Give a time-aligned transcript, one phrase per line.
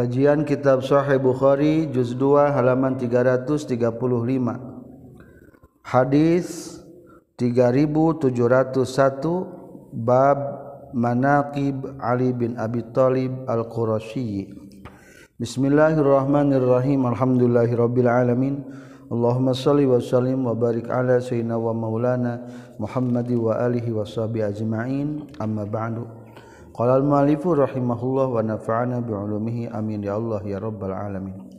[0.00, 3.84] Kajian Kitab Sahih Bukhari juz 2 halaman 335.
[5.84, 6.80] Hadis
[7.36, 8.32] 3701
[9.92, 10.38] bab
[10.96, 14.48] Manaqib Ali bin Abi Thalib Al-Qurasyi.
[15.36, 17.04] Bismillahirrahmanirrahim.
[17.04, 18.64] Alhamdulillahirabbil alamin.
[19.12, 22.48] Allahumma shalli wa sallim wa barik ala sayyidina wa maulana
[22.80, 25.28] Muhammad wa alihi wa sahbihi ajma'in.
[25.36, 26.19] Amma ba'du.
[26.70, 31.50] Qala al-mu'allifu rahimahullah wa nafa'ana bi ulumihi amin ya Allah ya rabbal alamin.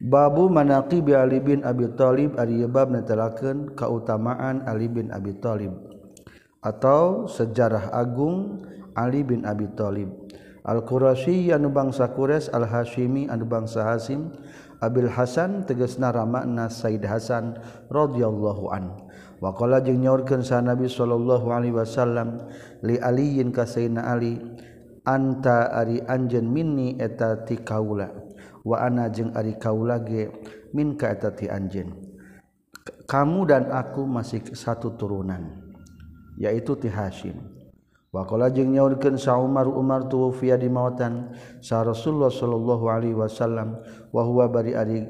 [0.00, 5.76] Babu manaqib Ali bin Abi Thalib ari bab netelakeun kautamaan Ali bin Abi Thalib
[6.64, 8.64] atau sejarah agung
[8.96, 10.08] Ali bin Abi Thalib.
[10.60, 14.28] Al-Qurasyi anu bangsa Quraisy Al-Hasyimi anu bangsa Hasyim
[14.80, 17.56] Abil Hasan tegasna ramakna Said Hasan
[17.88, 19.08] radhiyallahu anhu
[19.40, 22.44] Wakola jeung nyaurkeun sa Nabi sallallahu alaihi wasallam
[22.84, 24.36] li aliyin ka Sayyidina Ali
[25.08, 28.12] anta ari anjeun minni eta ti kaula
[28.60, 30.28] wa ana jeung ari kaula ge
[30.76, 31.88] min ka eta ti anjeun.
[33.08, 35.72] Kamu dan aku masih satu turunan
[36.38, 37.36] yaitu ti Hasyim
[38.10, 41.30] Wakola jeung nyaurkeun sa Umar Umar tuwfiya di mawatan
[41.62, 43.78] sa Rasulullah sallallahu alaihi wasallam
[44.10, 45.06] wa huwa bari ari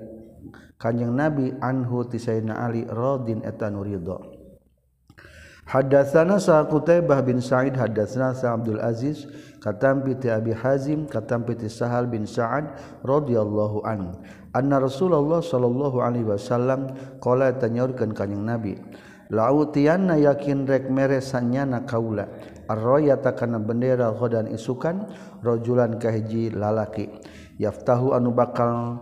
[0.80, 4.40] kanjeng nabi anhu ti sayyidina ali radin eta nu ridho
[5.70, 9.22] Hadatsana sa Qutaibah bin Sa'id hadatsana sa Abdul Aziz
[9.62, 12.74] katampi ti Abi Hazim katampi ti Sahal bin Sa'ad
[13.06, 14.18] radhiyallahu an.
[14.50, 16.90] Anna Rasulullah sallallahu alaihi wasallam
[17.22, 18.82] qala tanyaurkeun kanjeng Nabi
[19.30, 22.26] lautianna yakin rek mere sanyana kaula?
[22.66, 25.06] Arroyata kana bendera khodan isukan?
[25.38, 27.06] Rojulan kahiji lalaki?
[27.62, 28.98] Yaftahu anu bakal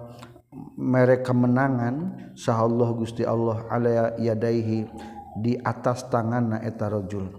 [0.78, 4.86] merek kemenangan sah Allah Gusti Allah ala yadaihi
[5.38, 7.30] di atas tangan na eta rajul.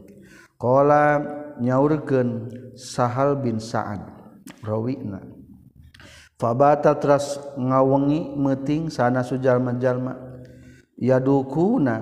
[0.59, 1.23] Qala
[1.59, 4.03] nyaurkeun Sahal bin Sa'ad
[4.63, 5.23] rawina.
[6.39, 10.15] Fabata tras ngawengi meuting sana sujalma-jalma.
[10.99, 11.95] Yadukuna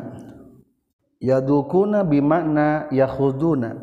[1.17, 3.73] yadukuna bimakna yakhuduna.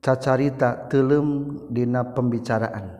[0.00, 2.99] Cacarita telem dina pembicaraan.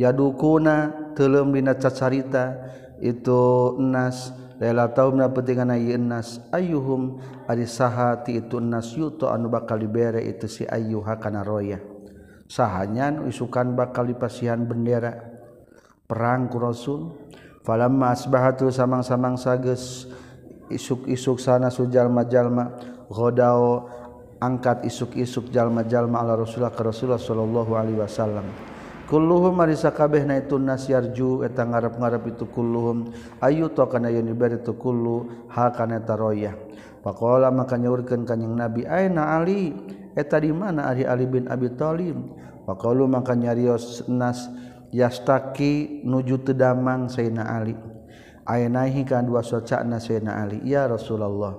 [0.00, 2.56] Yadukuna telem dina cacarita
[3.04, 7.68] itu nas lela taumna pentingan ayi nas ayyuhum ari
[8.32, 11.76] itu nas yuto anu bakal dibere itu si ayyuha kana roya.
[12.48, 15.14] Sahanyan isukan bakal dipasihan bendera.
[16.08, 17.14] Perang ku rasul
[17.62, 20.10] falamma asbahatu samang-samang sages
[20.66, 22.74] isuk-isuk sana sujalma-jalma
[23.06, 23.86] ghodao
[24.42, 28.69] angkat isuk-isuk jalma-jalma ala rasulullah ke rasulullah sallallahu alaihi wasallam
[29.10, 33.10] kulluhum marisa kabeh na itu nasyarju eta ngarep-ngarep itu kulluhum.
[33.42, 36.54] Ayu to kana yen diberi itu kullu ha kana eta royah.
[37.02, 39.74] Faqala maka nyaurkeun kanjing nabi aina ali?
[40.14, 42.16] Eta di mana ari ali bin abi thalib?
[42.70, 44.46] Faqalu maka nyarios nas
[44.94, 47.74] yastaki nuju tedamang sayna ali.
[48.46, 50.62] Ainahi kan dua socakna sayna ali?
[50.62, 51.58] Ya rasulullah.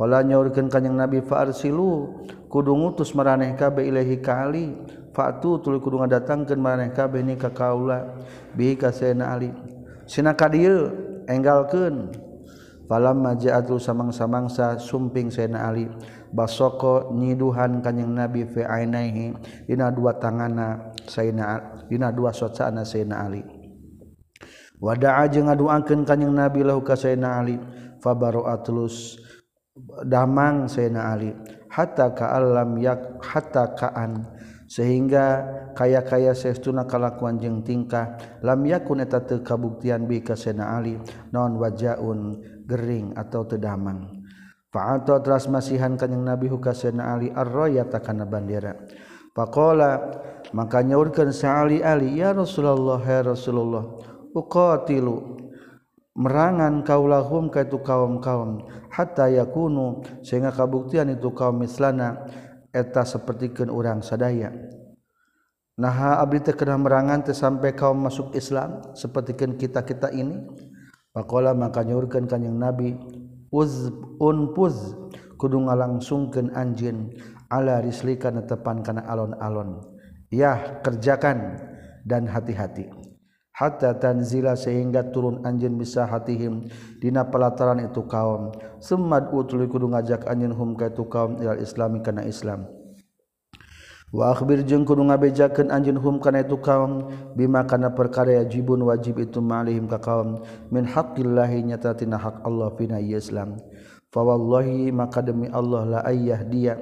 [0.00, 2.24] Kala nyaurkeun kanjing Nabi fa arsilu.
[2.50, 4.74] Kudu ngutus maraneh kabeh ilahi ka Ali.
[5.10, 8.22] Fatu tuli kudu ngadatangkeun maneh kabeh ni ka kaula
[8.54, 9.50] bihi ka sayyidina Ali.
[10.06, 10.90] Sina ka dieu
[11.26, 12.14] enggalkeun.
[12.90, 15.86] Falamma ja'at samang-samangsa sumping sayyidina Ali
[16.34, 19.34] basoko nyiduhan kanjing Nabi fi ainaihi
[19.70, 23.46] dina dua tangana sayyidina dina dua socaana sayyidina Ali.
[24.82, 27.62] Wada'a jeung ngaduakeun kanjing Nabi lahu ka sayyidina Ali
[28.02, 29.22] fabaro'atlus
[30.02, 31.30] damang sayyidina Ali
[31.70, 34.26] hatta ka'allam yak hatta ka'an
[34.70, 35.42] sehingga
[35.74, 38.14] kaya-kaya seuna kalakuan jeung tingkah.
[38.46, 40.94] Lam yakun eta teu kabuktian bi ka Sayyidina Ali.
[41.34, 42.38] Non wajaun
[42.70, 44.22] gering atau tedamang
[44.70, 48.78] fa'ata teras masihan kanjing Nabi huka Sayyidina Ali ar-rayata kana bandera.
[49.34, 50.22] Faqala
[50.54, 53.98] maka nyaurkeun sa Ali Ali ya Rasulullah ya Rasulullah
[54.34, 55.38] uqatilu
[56.14, 62.26] merangan kaulahum ka itu kaum-kaum hatta yakunu sehingga kabuktian itu kaum mislana.
[62.70, 64.50] eta sepertikan orang sadaya.
[65.80, 70.44] Naha abdi teh kena merangan teh sampai kaum masuk Islam sepertikan kita-kita ini.
[71.10, 72.94] Pakola maka nyurkeun kanjing Nabi
[73.50, 73.90] uz
[74.22, 74.94] unpuz
[75.40, 77.10] kudu ngalangsungkeun anjeun
[77.50, 79.80] ala rislika netepan kana alon-alon.
[80.30, 81.58] Yah kerjakan
[82.06, 82.99] dan hati-hati.
[83.60, 86.72] hatta tanzila sehingga turun anjin bisa hatihim.
[86.96, 88.56] Dina pelataran itu kaum.
[88.80, 92.64] Sumad utul kudu ngajak anjin hum ka itu kaum ilal islami kana islam.
[94.10, 97.12] Wa akhbir jeung kudu ngabejakeun anjin hum kana itu kaum.
[97.36, 100.40] Bima kana perkara yajibun wajib itu ma'alihim ka kaum.
[100.72, 103.60] Min haqqillahi nyata tina hak Allah fina islam.
[104.10, 106.74] Fa wallahi maka demi Allah la ayyah dia.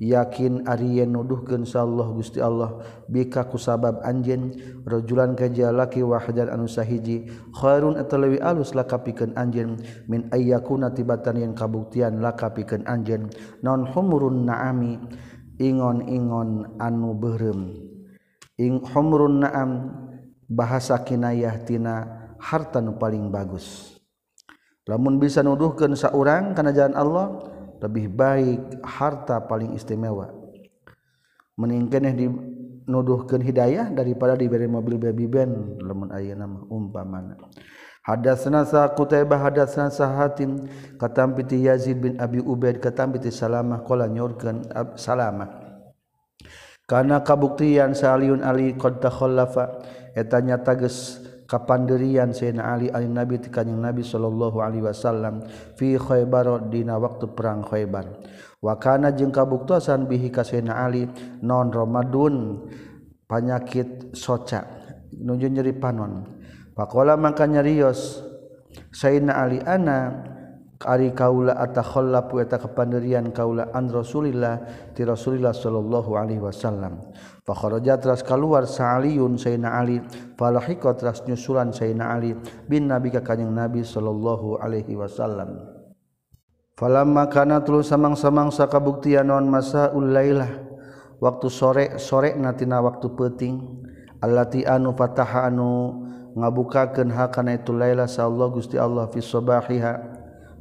[0.00, 2.80] yakin Arya nuduhken Allah Gusti Allah.
[3.08, 10.92] Bika kusabab anjinrojjulan kajalaki wajar anu sahiji Khun atauwi alus laka piken anjin min ayayakuna
[10.92, 13.32] tibatan yang kabuktian laka piken anjin
[13.64, 15.00] non humurun naami
[15.56, 17.72] ingon-ingon anu berem
[18.60, 19.70] ing humrun naam
[20.48, 23.96] bahasa kinayahtina harta nu paling bagus.
[24.86, 27.26] Lamun bisa nuduhkan saurang karena jalan Allah
[27.80, 30.32] lebih baik harta paling istimewa.
[31.56, 35.80] Meningkeneh dinuduhkan hidayah daripada diberi mobil baby band.
[35.80, 37.36] Lemun ayah nama umpamana.
[38.06, 43.82] Hadasna sa Qutaibah hadasna sa Hatim katam piti Yazid bin Abi Ubaid katam piti Salamah
[43.82, 44.62] qala nyorkeun
[44.94, 45.66] Salamah.
[46.86, 49.82] Kana kabuktian Saliun Ali qad takhallafa
[50.14, 55.46] eta nyata geus kapandirian Sayyidina Ali alin Nabi ti kanjing Nabi sallallahu alaihi wasallam
[55.78, 58.06] fi Khaybar dina waktu perang Khaybar.
[58.60, 61.06] Wa kana jeung kabuktosan bihi ka Sayyidina Ali
[61.40, 62.66] non ramadun
[63.30, 64.66] panyakit soca
[65.14, 66.26] nuju nyeri panon.
[66.76, 68.20] Faqala maka nyarios
[68.92, 70.12] Sayyidina Ali ana
[70.84, 74.60] ari kaula atakhallaf eta kapandirian kaula an Rasulillah
[74.92, 77.00] ti Rasulillah sallallahu alaihi wasallam.
[77.46, 80.02] Fa kharaja teras kaluar sa'aliun sayyidina Ali.
[80.36, 82.36] Falahiqa teras nyusulan sayyidina Ali
[82.68, 85.64] bin nabi ka kanjing nabi sallallahu alaihi wasallam.
[86.76, 90.60] Falamma kana tulu samang-samang sakabuktian naon masaul lailah
[91.24, 93.80] waktu sore sore natina waktu peting
[94.20, 96.04] allati anu fataha anu
[96.36, 100.15] ngabukakeun hakana itu laila sa Gusti Allah fi sabahiha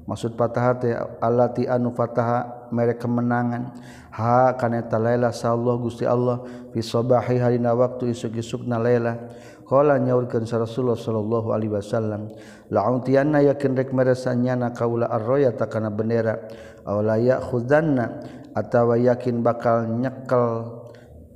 [0.06, 0.78] maksud patah
[1.22, 3.74] alati anu fataha merek kemenangan.
[4.16, 9.18] Ha kaneta laila sallallahu Gusti Allah fi sabahi harina waktu isuk-isukna laila
[9.66, 12.32] qala nyaurkeun Rasulullah sallallahu alaihi wasallam
[12.70, 16.38] la'utiyanna yakin rek meresanyana kaula arroya takana bendera.
[16.86, 18.06] Aw la ya'khudanna
[18.54, 20.70] atawa yakin bakal nyekel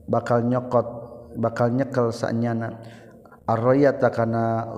[0.06, 0.88] bakal nyokot
[1.42, 2.78] bakal nyekel sanyana
[3.50, 4.70] arroya takana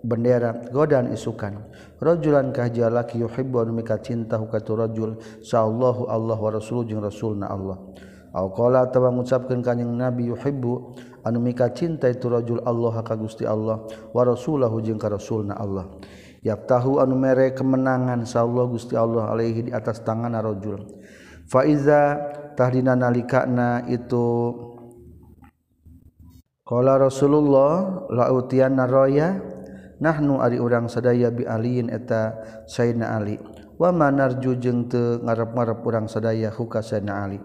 [0.00, 1.62] bendera godan isukan
[2.00, 5.16] rajulan kahja laki yuhibbu anu mika cinta hukatu rajul?
[5.40, 7.80] Sallallahu Allah wa rasul jeung rasulna Allah.
[8.36, 13.48] Au qala atawa ngucapkeun kanjing nabi yuhibbu anu mika cinta itu rajul Allah ka Gusti
[13.48, 15.88] Allah wa rasulahu jeung ka rasulna Allah.
[16.44, 20.84] Yaftahu anu mere kemenangan sallallahu Gusti Allah alaihi di atas tangan rajul.
[21.48, 22.20] Fa iza
[22.54, 24.52] tahdina nalikana itu
[26.66, 29.38] kala rasulullah lautian roya
[30.00, 32.36] nahnu ari urang sadaya bi aliin eta
[32.68, 33.40] Sayyidina Ali
[33.76, 37.38] wa manarju jeung teu ngarep-ngarep urang sadaya huka Sayyidina Ali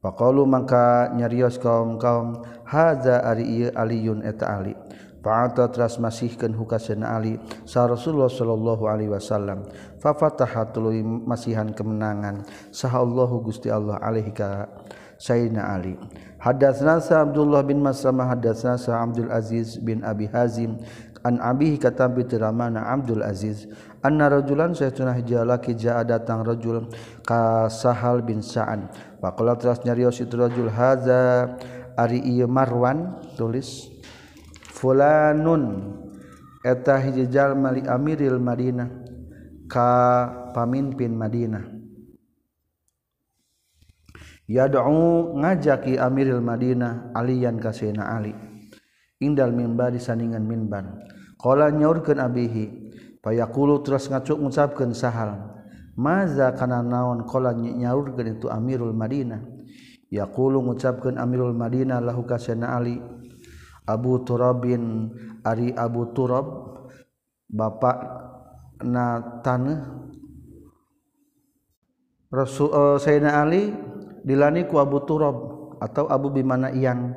[0.00, 4.74] faqalu mangka nyarios kaum-kaum hadza ari ieu aliyun eta Ali
[5.22, 9.70] Fa'ata teras huka Sayyidina Ali sa Rasulullah sallallahu alaihi wasallam.
[10.02, 10.90] Fa fatahatul
[11.22, 12.42] masihan kemenangan
[12.74, 14.66] saha Allahu Gusti Allah alaihi ka
[15.22, 15.94] Sayyidina Ali.
[16.42, 20.82] Hadatsna Abdullah bin Maslamah hadatsna Abdul Aziz bin Abi Hazim
[21.22, 23.66] an abihi kata bi tiramana Abdul Aziz
[24.02, 26.90] anna rajulan saytuna hijalaki jaa datang rajul
[27.22, 28.90] ka Sahal bin Sa'an.
[29.22, 31.54] Faqala teras nyarios itu rajul haza
[31.94, 33.86] ari ieu Marwan tulis
[34.74, 35.94] fulanun
[36.66, 38.90] eta hiji jalma li amiril Madinah
[39.70, 39.90] ka
[40.52, 41.64] pamimpin Madinah.
[44.50, 48.34] Yad'u ngajaki amiril Madinah aliyan kasena Ali.
[49.22, 51.11] Indal mimbar di sandingan mimbar.
[51.42, 52.64] Qala nyaurkeun abihi
[53.18, 55.58] fayaqulu terus ngacuk ngucapkeun sahal
[55.98, 59.42] maza kana naon qala nyaurkeun itu Amirul Madinah?
[60.12, 62.38] Yaqulu ngucapkeun Amirul Madinah lahu ka
[62.70, 63.02] Ali
[63.88, 65.10] Abu Turabin
[65.42, 66.78] ari Abu Turab
[67.50, 67.96] bapak
[68.86, 70.02] na tanah
[72.32, 73.72] Rasul uh, Sayyidina Ali
[74.24, 75.36] dilani ku Abu Turab
[75.82, 77.12] atau Abu Bimana yang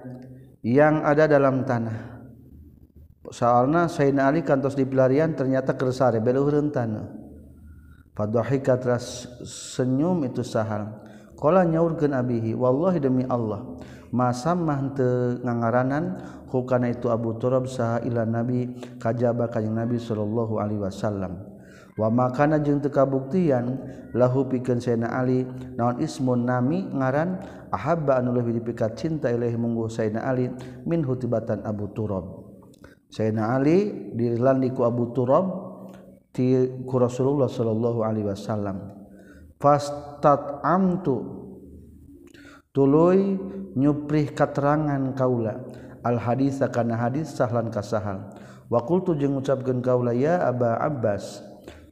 [0.65, 2.14] yang ada dalam tanah.
[3.32, 7.24] soalnya Sayyidina Ali kantos di pelarian ternyata kersare belu rentan
[8.15, 11.03] Fadohika teras senyum itu sahal.
[11.36, 13.75] Kala nyaurkeun abihi wallahi demi Allah
[14.15, 18.72] masa mah teu ngangaranan hukana itu Abu Turab saha ila Nabi
[19.03, 21.44] kajaba kanjing Nabi sallallahu alaihi wasallam.
[22.00, 23.84] Wa makana jeung teu kabuktian
[24.15, 25.44] lahu pikeun Sayyidina Ali
[25.75, 30.48] naon ismun nami ngaran ahabba anu leuwih dipikat cinta ilahi mungguh Sayyidina Ali
[30.88, 32.45] min hutibatan Abu Turab.
[33.15, 35.48] Sayyidina Ali dirilandi ku Abu Turab
[36.36, 36.51] ti
[36.84, 38.91] ku Rasulullah sallallahu alaihi wasallam.
[39.55, 41.24] Fastat amtu
[42.75, 43.39] tuluy
[43.79, 45.63] nyuprih katerangan kaula.
[46.03, 48.36] Al hadis kana hadis sahlan kasahal
[48.67, 51.41] wa qultu jeung ngucapkeun kaula ya Aba Abbas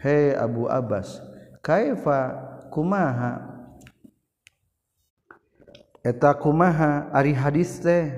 [0.03, 1.17] he Abu Abbas
[1.63, 2.35] kaifa
[2.69, 3.53] kumaha?
[6.03, 7.07] Eta kumaha?
[7.15, 8.11] Ari hadis teh.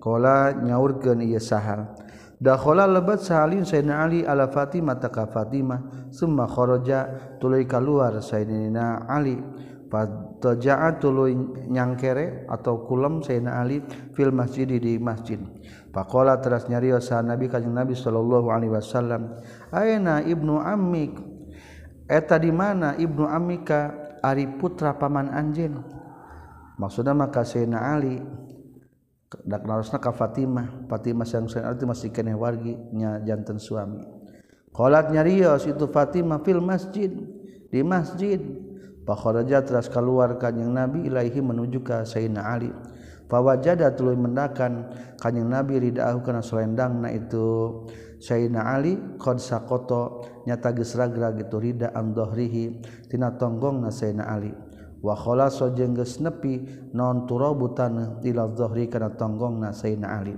[0.00, 1.92] Kola nyaurkeun ieu sahal.
[2.40, 6.08] Dakhola lebat sahalin Sayyidina Ali ala Fatimah taka Fatimah.
[6.08, 9.36] Summa kharaja tuluy keluar Sayyidina Ali.
[9.92, 11.36] Fataja'a tuluy
[11.68, 13.84] nyangkere atau kulam Sayyidina Ali
[14.16, 15.36] fil masjid di masjid.
[15.92, 19.34] Pakola teras nyario sa Nabi kanjeng Nabi sallallahu alaihi wasallam
[19.74, 21.18] Aina ibnu Amik
[22.06, 23.90] Eta di mana ibnu Amika
[24.22, 25.82] Ari putra paman anjin
[26.78, 28.22] Maksudnya maka Sayyidina Ali
[29.46, 30.90] dak narosna ka Fatimah.
[30.90, 34.02] Fatimah sang arti masih keneh wargi nya janten suami.
[34.74, 37.10] Qalat nyarios itu Fatimah fil masjid.
[37.70, 38.42] Di masjid.
[39.06, 42.70] Fa kharaja teras keluar kanjing Nabi ilaihi menuju ka Sayyidina Ali.
[43.30, 44.90] Fa wajada tuluy mendakan
[45.22, 47.86] kanjing Nabi ridaahu kana selendangna itu.
[48.18, 50.26] Sayyidina Ali qad saqata.
[50.46, 52.82] Nyata geus ragrag itu rida an dhahrihi.
[53.06, 54.69] Tina tonggongna Sayyidina Ali.
[55.00, 56.64] wakhola so jengges nepi
[56.96, 60.36] non turabutan tanah kana tonggong na sayna Ali.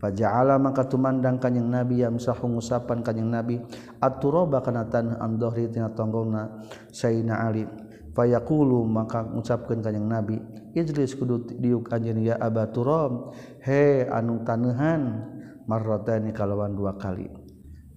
[0.00, 3.60] Faja'ala maka tumandang kanyang Nabi yamsahu ngusapan kanyang Nabi
[4.00, 7.68] at-turaba kana tanah an zohri tina tonggongna sayna Ali.
[8.16, 10.40] Fayaqulu maka ngucapkeun kanyang Nabi
[10.70, 13.34] Ijlis kudu diuk anjeun ya Aba turob
[13.66, 15.26] he anu tanehan
[15.66, 17.26] marratani kalawan dua kali.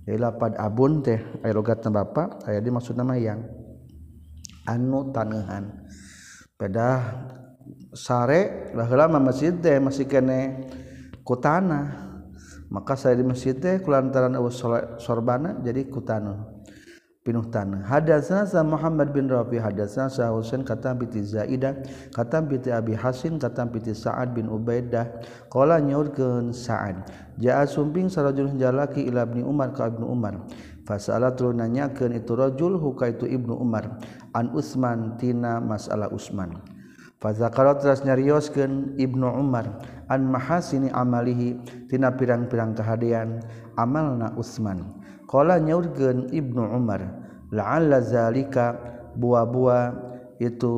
[0.09, 3.45] Ila pad abun teh aya logatna bapak aya dimaksud nama yang
[4.67, 5.83] anu tanehan.
[6.55, 7.27] Pedah
[7.93, 10.69] sare lama masjid teh masih kene
[11.23, 12.11] kutana.
[12.73, 14.57] Maka saya di masjid teh kulantaran awas
[14.97, 16.53] sorbana jadi kutana
[17.23, 17.87] pinuh tanah.
[17.87, 21.79] Hadatsana sa Muhammad bin Rafi hadatsana sa Husain kata piti Zaidah
[22.11, 25.23] kata piti Abi Hasin kata piti Sa'ad bin Ubaidah.
[25.47, 27.07] Qala nyaurkeun Sa'ad
[27.39, 30.43] jaa sumping sarajul jalaki ila Ibnu Umar ka Ibnu Umar.
[30.83, 34.03] Fasalat nanya nyanyakeun itu rajul huka itu Ibnu Umar.
[34.33, 36.73] an Utsman tina masalah Utsman
[37.23, 39.79] Fazakarat teras nyarioskeun Ibnu Umar
[40.11, 41.55] an mahasini amalihi
[41.87, 43.39] tina pirang-pirang kahadean
[43.79, 44.99] amalna Utsman.
[45.23, 46.99] Qala nyaurkeun Ibnu Umar
[47.47, 48.75] la'alla zalika
[49.15, 49.95] bua-bua
[50.35, 50.75] itu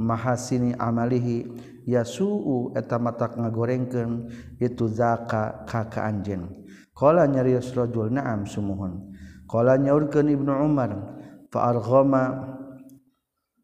[0.00, 1.44] mahasini amalihi
[1.84, 6.64] yasuu eta matak ngagorengkeun itu zaka kaka anjeun.
[6.96, 9.12] Qala nyarios rajul na'am sumuhun.
[9.44, 11.20] Qala nyaurkeun Ibnu Umar
[11.52, 12.55] fa arghama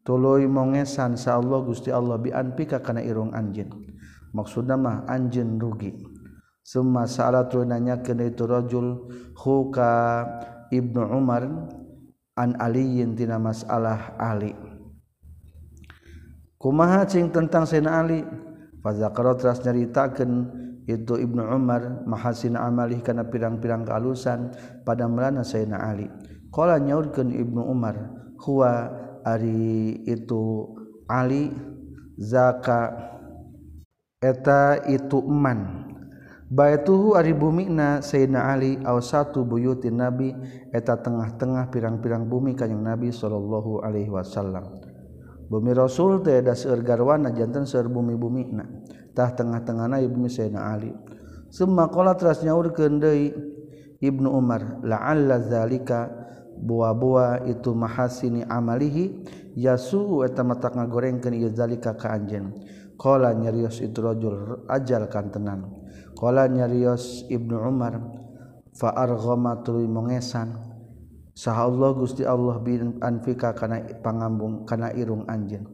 [0.03, 3.71] tuluy mongesan sa Allah Gusti Allah bi anpika kana irung anjeun
[4.33, 5.93] maksudna mah anjeun rugi.
[6.63, 10.23] Summa sa'ala tuluy nanyakeun itu rajul huka
[10.71, 11.43] Ibnu Umar
[12.33, 14.55] an aliyin tina masalah Ali.
[16.55, 18.23] Kumaha cing tentang Sayyidina Ali?
[18.79, 20.31] Fa zakara teras nyaritakeun
[20.87, 24.55] itu Ibnu Umar mahasin amalih kana pirang-pirang kealusan
[24.87, 26.07] pada melana Sayyidina Ali.
[26.47, 27.99] Qala nyaurkeun Ibnu Umar
[28.39, 28.87] huwa
[29.23, 30.69] Ari itu
[31.09, 31.51] Ali
[32.19, 32.91] zaka
[34.23, 35.83] eta ituman
[36.53, 40.37] Baituhu ari bumina Sayyidina Ali aw satu buyutin Nabi
[40.69, 44.61] eta tengah-tengah pirang-pirang bumi kanjing Nabi sallallahu alaihi wasallam.
[45.49, 48.69] Bumi Rasul teh da seueur garwana janten seueur bumi-bumina.
[49.17, 50.93] Tah tengah-tengahna bumi Sayyidina Ali.
[51.49, 53.33] Summa qala teras nyaurkeun deui
[53.97, 56.22] Ibnu Umar la'alla zalika
[56.63, 59.27] buah-buah itu mahasini amalihi
[59.59, 62.55] yasu eta mata ngagorengkeun ieu zalika ka anjeun.
[62.95, 65.83] Qala nyarios itu rajul ajal kantenan
[66.23, 67.99] qala nyarios ibnu umar
[68.71, 70.55] fa arghama tuluy mongesan.
[71.33, 75.67] Saha Allah Gusti Allah bin anfika kana pangambung kana irung anjeun.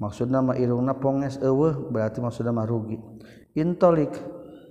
[0.00, 2.98] Maksudna mah irungna ponges eueuh berarti maksudna mah rugi.
[3.54, 4.16] Intolik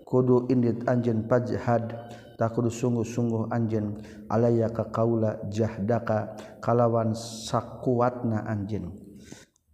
[0.03, 1.95] kudu indit anjeun pajhad.
[2.41, 8.97] tak kudu sungguh-sungguh anjen alaya ka kaula jahdaka kalawan sakuatna anjen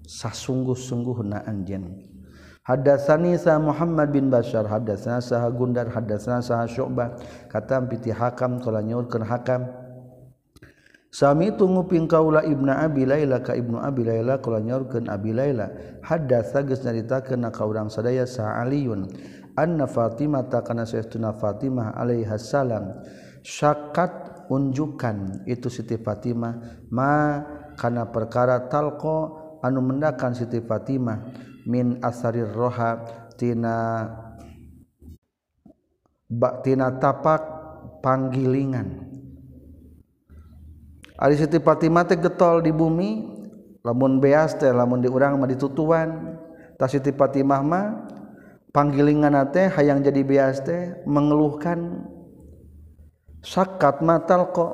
[0.04, 2.04] sasungguh-sungguh na anjen
[2.68, 7.16] Hadatsani sa Muhammad bin Bashar hadatsana sa Gundar hadatsana sa Syu'bah.
[7.48, 9.72] Katam piti Hakam kala nyaurkeun Hakam.
[11.08, 15.72] Sami itu nguping kaula Ibnu Abi Laila ka Ibnu Abi Laila kala nyaurkeun Abi Laila.
[16.04, 19.08] Hadatsa geus nyaritakeun ka urang sadaya sa Aliun
[19.58, 23.02] anna Fatimah takana saestuna Fatimah alaihi salam.
[23.42, 26.86] Syakat unjukan itu Siti Fatimah.
[26.94, 27.42] Ma
[27.74, 31.34] kana perkara talqo anu mendakan Siti Fatimah.
[31.68, 33.04] Min asarir roha
[33.36, 34.08] tina
[36.62, 37.42] tina tapak
[38.06, 39.10] panggilingan.
[41.18, 43.26] Ari Siti Fatimah teh getol di bumi
[43.82, 46.38] lamun beas teh lamun di urang mah ditutuan.
[46.78, 47.86] Tas Siti Fatimah mah
[48.78, 52.06] panggilingan teh hayang jadi bias teh mengeluhkan
[53.42, 54.74] sakat matal kok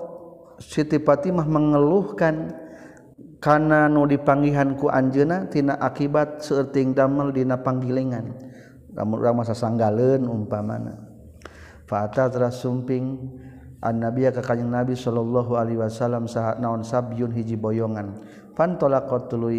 [0.59, 2.51] Siti Fatimah mengeluhkan
[3.39, 8.35] karena nu dipanggihanku Anjenatina akibat seting damel dina panggilingan.
[9.33, 10.93] Masa sanggalen umpa mana
[11.89, 13.17] Faata sumping
[13.81, 18.21] an nabi ke kanyang nabi Shallallahu Alaihi Wasallam saat naon sabyun hiji boyongan.
[18.53, 19.49] Pantola kau tulu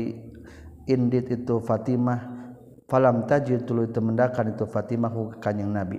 [0.87, 2.34] indit itu Fatimah
[2.91, 5.99] falam tajid tuluy temendakan itu Fatimah ku kanjing Nabi.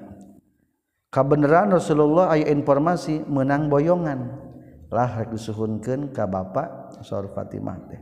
[1.10, 4.44] Kabeneran Rasulullah aya informasi menang boyongan.
[4.92, 8.02] Lah rek disuhunkeun ka bapa saur Fatimah teh.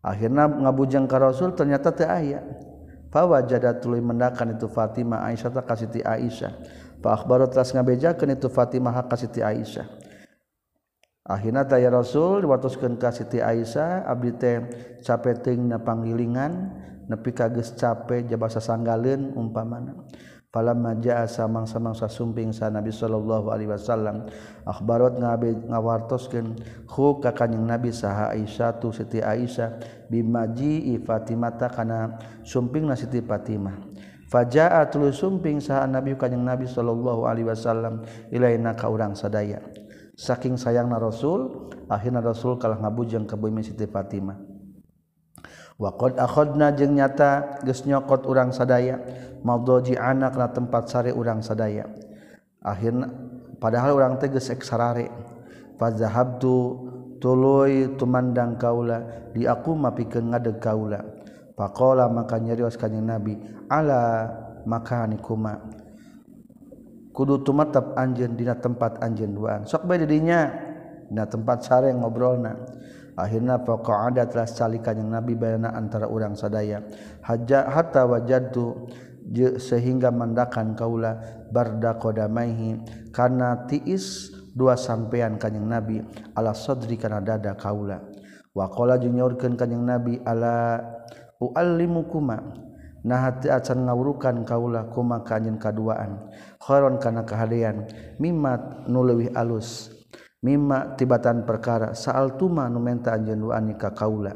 [0.00, 2.40] Akhirna ngabujang ka Rasul ternyata teh aya.
[3.10, 6.52] Fawajada tuluy mendakan itu Fatimah Aisyah ta kasiti Aisyah.
[7.02, 10.10] Fa akhbaru teras ngabejakeun itu Fatimah ka kasiti Aisyah.
[11.30, 14.66] Akhirnya taya Rasul diwatuskan ka Siti Aisyah abdi teh
[15.04, 16.74] capeteuing na panggilingan.
[17.10, 20.06] nepi kages capek jabasa sanggalen umpamana.
[20.50, 24.26] Pala maja samang-samangsa sumping sa Nabi Shallallahu Alaihi Wasallam
[24.66, 26.58] akbarot ngabe ngawartoskeun
[26.90, 29.78] hu ka kanjing Nabi saha Aisyah tu Siti Aisyah
[30.10, 33.78] bimaji Fatimata kana sumpingna Siti Fatimah.
[34.26, 38.02] Fajaa tuluy sumping saha Nabi kanjing Nabi Shallallahu Alaihi Wasallam
[38.34, 39.62] ilaina ka urang sadaya.
[40.18, 44.49] Saking sayangna Rasul akhirna Rasul kalah ngabujang ka bumi Siti Fatimah.
[45.80, 49.00] Waqad akhodna jeung nyata geus nyokot urang sadaya
[49.40, 51.88] madhoji anak na tempat sare urang sadaya.
[52.60, 53.08] Akhirna
[53.56, 55.08] padahal urang teh geus eksarare.
[55.80, 56.56] Fazahabtu
[57.16, 61.00] tuluy tumandang kaula di aku mapikeun ngadeg kaula.
[61.56, 63.40] Faqala maka nyarios kanjing Nabi,
[63.72, 64.28] "Ala
[64.68, 65.60] makanikuma."
[67.16, 69.64] Kudu tumatap anjeun dina tempat anjeun duaan.
[69.64, 70.52] Sok bae didinya
[71.08, 72.52] dina tempat sare ngobrolna.
[73.22, 76.80] akhirnya pokok ada telah salikan yang nabi bayana antara orang sadaya.
[77.20, 78.88] Haja hatta wajadu
[79.60, 81.20] sehingga mandakan kaula
[81.54, 82.82] barda kodamaihi
[83.14, 85.96] karena tiis dua sampean kanyang nabi
[86.34, 88.02] ala sodri karena dada kaula.
[88.50, 90.82] Wakola junyorkan kanyang nabi ala
[91.38, 92.42] uallimu kuma
[93.00, 96.32] nah hati acan ngawurukan kaula kuma kanyen kaduaan.
[96.58, 97.86] Khoron kana kehadian
[98.18, 99.99] mimat nulewi alus
[100.40, 104.32] mimma tibatan perkara saal tuma nu menta anjeun doani ka kaula.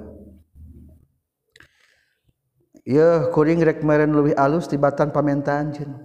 [2.84, 6.04] Yeuh kuring rek meren leuwih alus tibatan pamenta anjeun.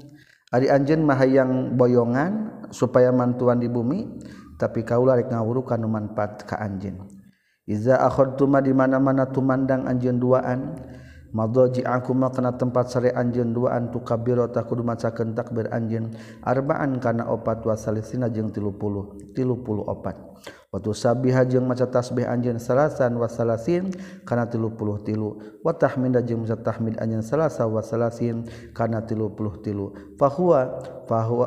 [0.50, 4.08] Ari anjeun mah hayang boyongan supaya mantuan di bumi
[4.56, 7.04] tapi kaula rek ngawurukan nu manfaat ka anjeun.
[7.70, 10.80] Iza akhadtuma di mana-mana tumandang anjeun duaan
[11.30, 16.10] Madoji aku makna tempat sare anjeun duaan tu kabiro tak kudu macakeun takbir anjeun.
[16.42, 20.30] Arbaan kana opat wa salisina jeung 30 34
[20.70, 23.90] Waktu sabiha jeung maca tasbih anjeun salasan wa salasin
[24.22, 28.46] kana 33 wa tahmida jeung maca tahmid anjeun salasa wa salasin
[28.78, 29.34] kana 33
[30.22, 30.62] fahuwa
[31.10, 31.46] fahuwa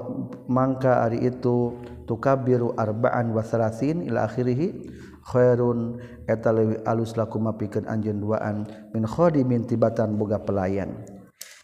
[0.51, 1.79] mangka ari itu
[2.11, 4.91] tukabiru arbaan wa salasin ila akhirih
[5.23, 11.07] khairun eta leuwih alus lakum mapikeun anjeun duaan min khadimin tibatan boga pelayan.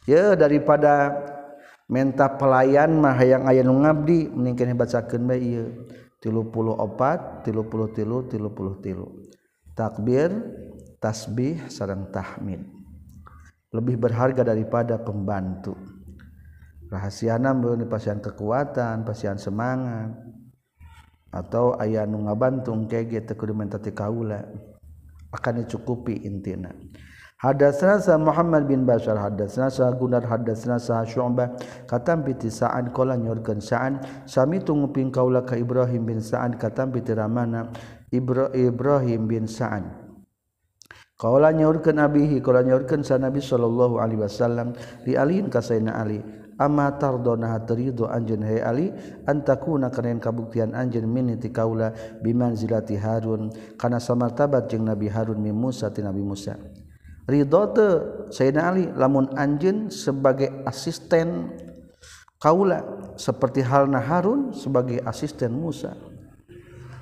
[0.08, 1.12] Ya daripada
[1.90, 5.66] menta pelayan mah hayang aya nu ngabdi mending kene bacakeun bae ieu
[6.22, 9.28] 34 33 33
[9.78, 10.34] takbir
[10.98, 12.66] tasbih sareng tahmid.
[13.68, 15.76] Lebih berharga daripada pembantu.
[16.88, 20.16] Rahasiana meureun pasian kekuatan pasian semangat.
[21.28, 24.44] atau ayah nu ngabantung kege tekudu mentati kaula
[25.32, 26.72] akan dicukupi intina.
[27.38, 31.54] Hadatsana sa Muhammad bin Bashar hadatsana sa Gunar hadatsana sa Syu'bah
[31.86, 34.02] katam piti Sa'an qala nyorkeun Sa'an.
[34.26, 37.70] Sami tunguping kaula ka Ibrahim bin Sa'an katam piti Ramana
[38.10, 39.86] Ibra Ibrahim bin Sa'an.
[41.14, 44.74] Kaula nyaurkeun abihi kaula nyaurkeun sa Nabi sallallahu alaihi wasallam
[45.06, 46.18] dialin ka Sayyidina Ali.
[46.58, 48.86] amatardonahariho Anjun Hai Ali
[49.24, 53.54] antakuna karenin kabuktian anjin miniti kaula biman zilati Harun.
[53.78, 56.58] Kana samartabat jeung Nabi Harun mi Musa ti Nabi Musa.
[57.28, 57.86] Ridhote
[58.34, 61.54] Sayyidina Ali lamun anjin sebagai asisten
[62.42, 62.82] kaula
[63.14, 66.07] seperti halna Harun sebagai asisten Musa.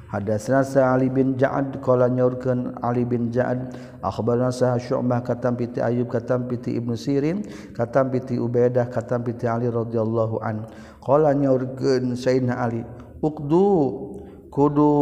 [0.06, 3.74] Hadatsana Ali bin Ja'ad qala nyaurkeun Ali bin Ja'ad.
[3.98, 7.42] Akhbarana sa Syu'bah katam piti Ayub katam piti Ibnu Sirin
[7.74, 10.70] katam piti Ubaidah katam piti Ali radhiyallahu an.
[11.02, 12.86] Qala nyaurkeun Sayyidina Ali
[13.18, 13.66] uqdu
[14.54, 14.92] kudu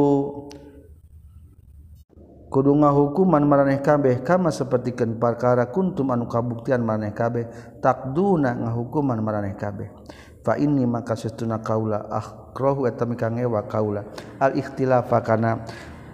[2.49, 4.25] kudu ngahukuman maraneh kabeh.
[4.25, 7.45] Kama sapertikeun perkara kuntum anu kabuktian maraneh kabeh.
[7.85, 9.93] Takduna ngahukuman maraneh kabeh.
[10.41, 14.07] Fa inni maka satuna kaula ah ngewa kaula.
[14.39, 15.61] Al-ikhtilafa karena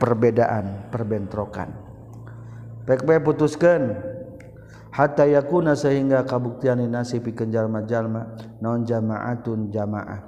[0.00, 1.68] perbedaan perbentrokan.
[2.88, 3.94] Baik-baik putuskan
[4.90, 10.26] hatta yakuna sehingga kabuktian nasi pikeun jalma-jalma non jamaatun jamaah.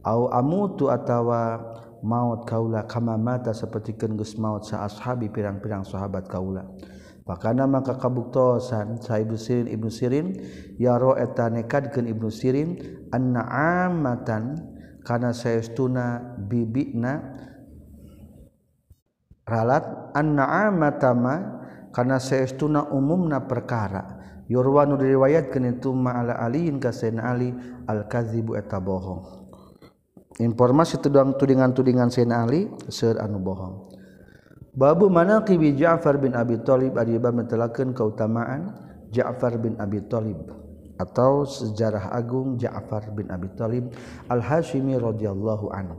[0.00, 1.60] Au amutu atawa
[2.00, 6.64] maut kaula kama mata seperti kengus maut saashabi pirang-pirang sahabat kaula.
[7.28, 10.26] Makana maka kabuktosan sa Ibnu Sirin Ibnu Sirin
[10.80, 12.80] yaro eta nekadkeun Ibnu Sirin
[13.14, 13.46] anna
[13.86, 14.56] amatan
[15.02, 17.18] karena saestuna bibina
[19.48, 20.94] ralat annaama
[21.90, 27.54] karena saestuna umumna perkara Yurwanu diriwayat kena itu ma'ala aliin kasain Ali
[27.86, 29.46] al-kadzibu eta bohong.
[30.42, 33.94] Informasi tudang tudingan-tudingan Sayyidina Ali seur anu bohong.
[34.74, 37.38] Babu mana kibi Ja'far bin Abi Thalib ari bab
[37.94, 38.74] kautamaan
[39.14, 40.42] Ja'far bin Abi Thalib.
[41.00, 43.96] atau sejarah agung Ja'far bin Abi Thalib
[44.28, 45.96] Al Hashimi radhiyallahu anhu.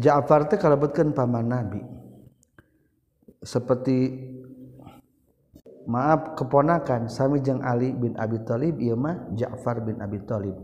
[0.00, 1.84] Ja'far teh kalebetkeun paman Nabi.
[3.44, 4.16] Seperti
[5.86, 10.56] maaf keponakan sami jeung Ali bin Abi Thalib ieu mah Ja'far bin Abi Thalib.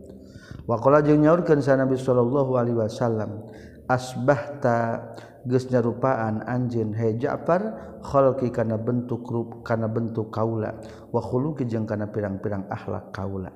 [0.65, 3.45] Wa qala jeung nyaurkeun sa Nabi sallallahu alaihi wasallam
[3.87, 5.13] asbahta
[5.47, 10.79] geusnyarupaan anjeun he Ja'far khalqi kana bentuk rup kana bentuk kaula
[11.11, 13.51] wa khuluqi jeung kana pirang-pirang akhlak kaula.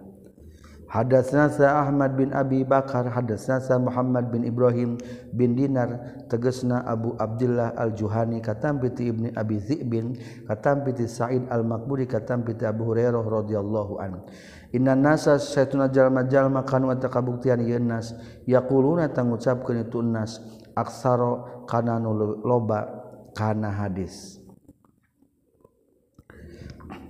[0.86, 4.94] Hadatsna sa Ahmad bin Abi Bakar hadatsna sa Muhammad bin Ibrahim
[5.34, 10.14] bin Dinar tegasna Abu Abdullah Al-Juhani katam piti Ibni Abi Dzibin
[10.46, 14.30] katam piti Sa'id Al-Makburi katam piti Abu Hurairah radhiyallahu an
[14.70, 18.14] Inna nasa saytuna jalma-jalma kanu atakabuktian yeun nas
[18.46, 20.38] yaquluna tangucapkeun itu nas
[20.76, 22.12] aksaro kana nu
[22.44, 22.84] loba
[23.32, 24.38] kana hadis.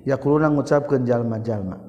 [0.06, 1.82] Yakuluna ngucapkeun jalma-jalma.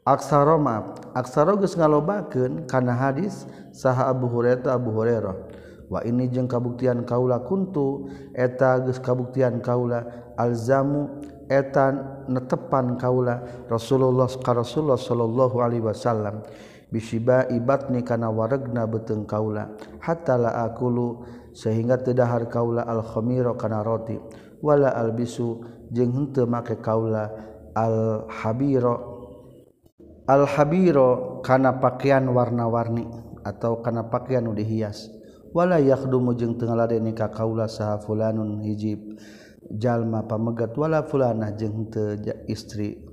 [0.00, 5.36] Aksaro ma aksaro geus ngalobakeun kana hadis saha Abu Hurairah Abu Hurairah.
[5.92, 11.20] Wa ini jeung kabuktian kaula kuntu eta geus kabuktian kaula alzamu
[11.52, 11.92] eta
[12.30, 16.40] netepan kaula Rasulullah ka Rasulullah sallallahu alaihi wasallam.
[16.90, 19.74] bisiba ibat ni kana waregna beteng kaula.
[20.02, 21.24] Hatta la akulu
[21.54, 24.18] sehingga tedahar kaula al khamira kana roti.
[24.60, 27.32] Wala albisu jeung henteu make kaula
[27.74, 28.94] al habira
[30.28, 33.08] al habira kana pakaian warna-warni
[33.40, 35.08] atau kana pakaian nu dihias
[35.56, 39.18] wala yakhdumu jeung teu ngaladeni ka kaula saha fulanun hijib.
[39.70, 42.18] Jalma pamegat wala fulana jeung teu
[42.50, 43.09] istri.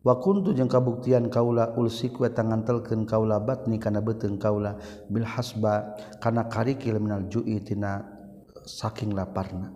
[0.00, 4.80] Wakuntu jeng kabuktian kaula ulsi kue tangan telken kaula bat ni kana beteng kaula
[5.12, 8.00] bil hasba kana karikil minal ju'i tina
[8.64, 9.72] saking laparna.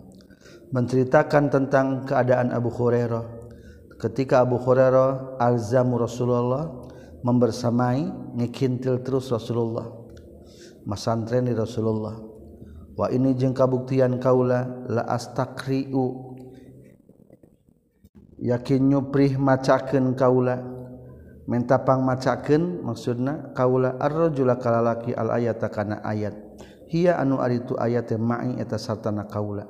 [0.73, 3.47] Menceritakan tentang keadaan Abu Hurairah.
[4.01, 6.67] Ketika Abu Hurairah alzamu Rasulullah
[7.23, 9.87] membersamai ngikintil terus Rasulullah.
[10.85, 12.19] Masantreni Rasulullah.
[12.95, 16.37] Wah ini jeng kabuktian kaula la astakriu
[18.45, 20.61] yakin nyuprih macaken kaula.
[21.45, 26.37] Mentapang macaken maksudna kaula arrojula kalalaki al ayata kana ayat.
[26.93, 29.65] Hiya anu aritu ayat ma'i eta sartana kaula.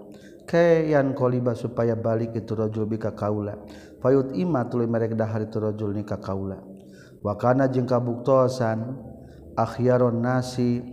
[0.44, 3.56] Kayan koliba supaya balik itu rajul bika kaula.
[4.04, 6.60] Fayut ima tuluy merek dahar itu rojul nikah kaula.
[7.24, 9.00] Wakana jeung kabuktosan
[9.56, 10.84] akhyaron nasi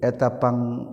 [0.00, 0.88] eta pang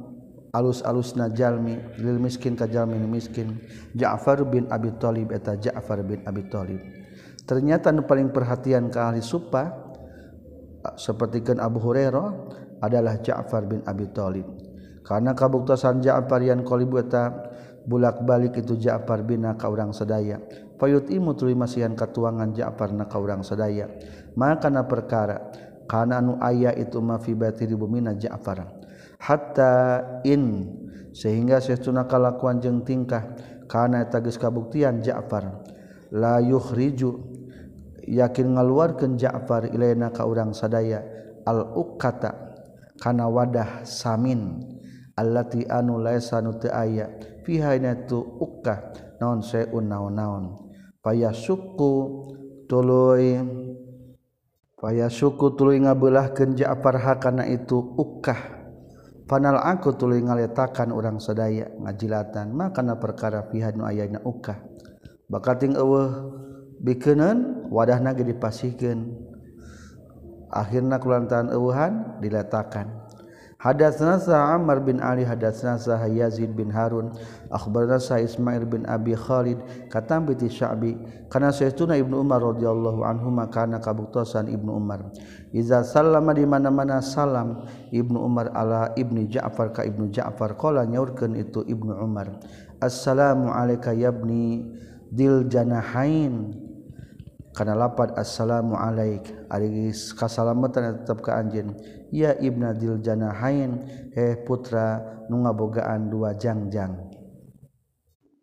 [0.52, 3.60] alus-alus najalmi lil miskin kajalmi miskin.
[3.96, 6.82] Ja'far bin Abi Thalib eta Ja'far bin Abi Thalib
[7.48, 9.74] ternyata nu paling perhatian ke ahli supa
[10.96, 12.30] sepertikan Abu Hurairah
[12.84, 14.46] adalah Ja'far bin Abi Thalib
[15.02, 17.52] karena kabuktasan Ja'far yang qalibu eta
[17.86, 20.38] bulak-balik itu Ja'far bin ka urang sadaya.
[20.78, 23.90] Payut imu masihan katuangan Ja'far na ka urang sadaya.
[24.38, 25.52] Maka na perkara
[25.90, 28.81] kana anu aya itu ma fi batiri bumina Ja'far
[29.22, 30.66] hatta in
[31.14, 33.38] sehingga seuna kalakuan jeung tingkah
[33.70, 35.62] karena tagis kabuktian Ja'far.
[36.12, 37.16] La yukhriju
[38.10, 41.06] yakin ngaluarkeun Ja'far ilaina ka urang sadaya
[41.48, 42.58] al ukata
[43.00, 44.60] kana wadah samin
[45.16, 47.08] allati anu laisa nu teu aya
[47.46, 47.78] fiha
[48.10, 50.58] tu ukka naon seun naon-naon.
[51.02, 51.94] Payasuku
[52.70, 53.42] tuluy
[54.78, 58.61] payasuku tuluy ngabeulahkeun Ja'far hakana itu ukka
[59.32, 64.60] panal aku tuluy ngaletakan urang sadaya ngajilatan makana perkara pihak nu aya ukah.
[65.32, 66.36] Bakating eueuh
[66.84, 69.08] bikeuneun wadahna ge dipasihkeun.
[70.52, 73.01] Akhirna kulantaran eueuhan diletakan.
[73.62, 77.14] Hadatsana sa Amr bin Ali hadatsana sa Yazid bin Harun
[77.54, 79.62] akhbarana sa Ismail bin Abi Khalid
[79.94, 80.98] katam bi Sya'bi.
[81.30, 85.14] Kana sayyiduna Ibnu Umar radhiyallahu anhu kana kabuktosan Ibnu Umar.
[85.54, 87.62] Iza sallama di mana-mana salam
[87.94, 92.42] Ibnu Umar ala Ibni Ja'far ka Ibnu Ja'far qala nyaurkeun itu Ibnu Umar.
[92.82, 94.74] Assalamu alayka yabni
[95.14, 96.58] dil janahain
[97.54, 99.28] karena lapat assalamualaik
[100.18, 101.68] kassalamatan tetap ke anj
[102.12, 103.72] ia Ibnailjanaahain
[104.12, 105.00] he eh, putra
[105.32, 107.12] nu ngabogaan dua jangjang.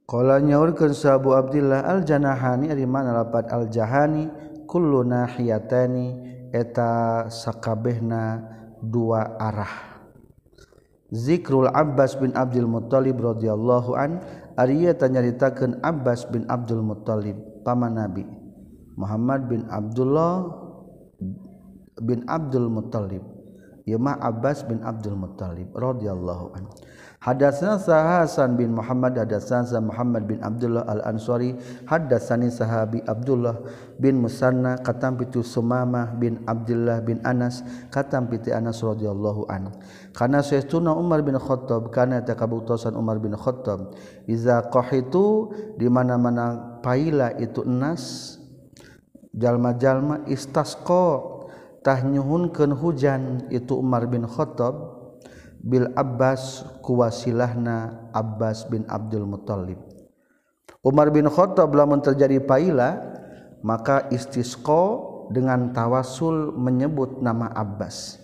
[0.09, 4.33] Kalau nyaurkan sahabu Abdullah al-janahani dari mana lapat al-jahani
[4.64, 6.07] kullu nahiyatani
[6.48, 8.40] eta sakabehna
[8.81, 10.00] dua arah.
[11.12, 14.24] Zikrul Abbas bin Abdul Muttalib radhiyallahu an
[14.57, 18.24] ari eta nyaritakeun Abbas bin Abdul Muttalib paman Nabi
[18.98, 20.50] Muhammad bin Abdullah
[22.02, 23.38] bin Abdul Muttalib.
[23.88, 26.72] Imah Abbas bin Abdul Muttalib radhiyallahu anhu.
[27.18, 33.59] Hadatsana Hasan bin Muhammad hadatsana Muhammad bin Abdullah Al-Ansari hadatsani sahabi Abdullah
[33.98, 39.74] bin Musanna katam pitu Sumamah bin Abdullah bin Anas katam piti Anas radhiyallahu anhu.
[40.14, 43.98] Kana sayyiduna Umar bin Khattab kana takabutasan Umar bin Khattab
[44.31, 48.38] iza qahitu di mana-mana paila itu enas
[49.35, 51.38] jalma-jalma istasqa
[51.82, 54.98] tah nyuhunkeun hujan itu Umar bin Khattab
[55.58, 59.78] Bil Abbas kuwasilahna Abbas bin Abdul Muthalib
[60.86, 63.18] Umar bin Khattab lamun terjadi paila
[63.66, 68.16] maka istisqa dengan tawasul menyebut nama Abbas.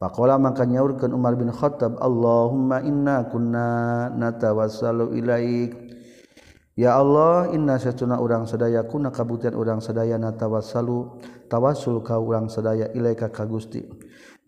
[0.00, 5.70] Pakola maka nyaurkan Umar bin Khattab Allahumma inna kunna natawassalu ilaik.
[6.74, 11.22] Ya Allah inna satuna urang sadaya kuna kabutian urang sadaya natawassalu.
[11.52, 13.84] tawasul ka urang sadaya ilaika ka Gusti.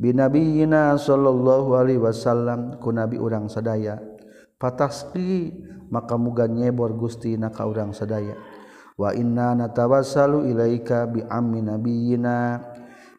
[0.01, 4.01] Binabiyina sallallahu alaihi wasallam ku nabi urang sadaya.
[4.57, 5.53] Fataski
[5.93, 8.40] maka muga nyebor Gusti na ka urang sadaya.
[8.97, 12.64] Wa inna natawassalu ilaika bi ammi nabiyina.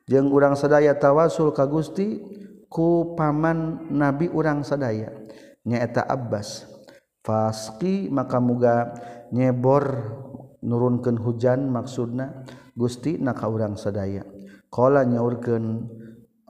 [0.09, 2.25] Jeung urang sadaya tawasul ka Gusti
[2.65, 5.13] ku paman nabi urang sadaya.
[5.61, 6.65] Nyaeta Abbas.
[7.21, 8.97] Faski maka muga
[9.29, 9.85] nyebor
[10.65, 12.45] nurunkan hujan maksudna.
[12.75, 14.27] Gusti na kaurang sadaya.
[14.67, 15.87] Qala nyaurkeun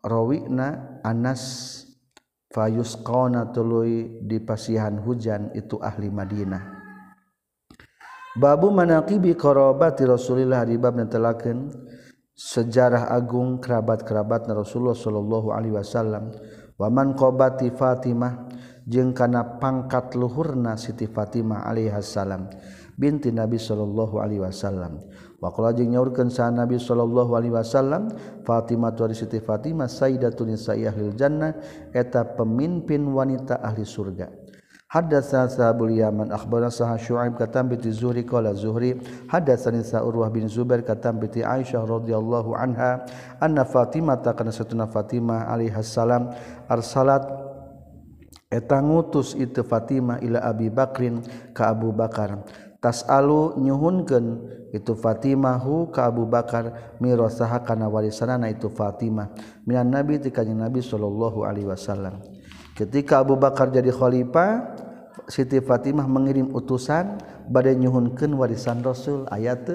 [0.02, 1.86] rawina Anas
[2.50, 3.54] fayus qona
[4.26, 6.64] di pasihan hujan itu ahli Madinah.
[8.36, 11.72] Babu manaqibi qarabati Rasulillah di bab telakeun
[12.36, 16.36] sejarah agung kerabat-kerabat Rasulullah sallallahu alaihi wasallam.
[16.76, 18.52] Waman qabati Fatimah
[18.86, 22.50] jeung kana pangkat luhurna Siti Fatimah alaihissalam
[22.96, 25.04] binti Nabi Shallallahu Alaihi Wasallam.
[25.44, 28.08] Wakala jeung nyaurkeun sa Nabi Shallallahu Alaihi Wasallam
[28.48, 31.54] Fatimah tu Siti Fatimah Sayyidatun Nisa'i ahlil jannah
[31.92, 34.32] eta pemimpin wanita ahli surga.
[34.86, 38.96] Hadatsa Sahabul Yaman akhbarana Sahab Syu'aib katam bi Zuhri qala Zuhri
[39.28, 43.04] hadatsani Sa'urwah bin Zubair katam bi Aisyah radhiyallahu anha
[43.44, 46.32] anna Fatimah kana satuna Fatimah alaihi salam
[46.72, 47.28] arsalat
[48.50, 52.46] etang ngutus itu Fatimah ila Abi Bakrin ka Abu Bakar.
[52.80, 54.26] Tasalu nyuhunkeun
[54.70, 59.34] itu Fatimahu ka Abu Bakar mirasaha kana warisanana itu Fatimah
[59.66, 62.22] minan Nabi ti kanjeng Nabi sallallahu alaihi wasallam.
[62.78, 64.78] Ketika Abu Bakar jadi khalifah
[65.26, 67.18] Siti Fatimah mengirim utusan
[67.50, 69.26] badai nyuhunkeun warisan Rasul.
[69.34, 69.66] Ayat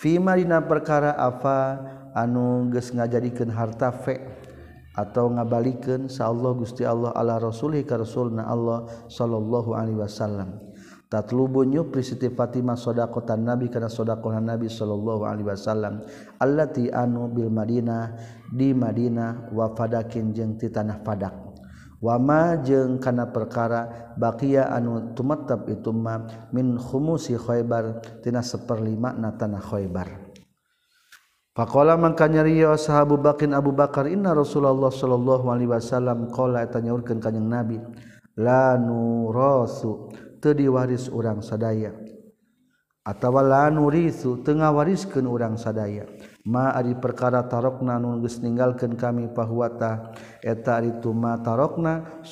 [0.00, 1.76] fima dina perkara apa
[2.16, 4.47] anu geus ngajadikeun harta fe'
[4.98, 10.58] atau ngabalikan sa Allah Gusti Allah ala rasulih ka rasulna Allah sallallahu alaihi wasallam.
[11.08, 16.04] Tatlubun yupri Siti Fatimah sodakotan Nabi karena sodakohan Nabi sallallahu alaihi wasallam.
[16.36, 18.12] Allati anu bil Madinah
[18.52, 21.32] di Madinah wa fadakin jeung ti tanah fadak.
[22.04, 29.32] Wama jeung kana perkara bakia anu tumetep itu ma min khumusi khaybar tina seperlima na
[29.32, 30.27] tanah khaybar.
[31.58, 37.18] Pakola mangkanya nyariyo sahabu bakin Abu Bakar inna Rasulullah sallallahu alaihi wasallam qala eta urkan
[37.18, 37.82] ka Nabi
[38.38, 40.06] la nurasu
[40.38, 41.90] teu diwaris urang sadaya.
[43.02, 46.06] Atawa la nurisu teu ngawariskeun urang sadaya.
[46.46, 52.22] Ma ari perkara tarokna nu geus ninggalkeun kami pahwata eta ari tuma tarokna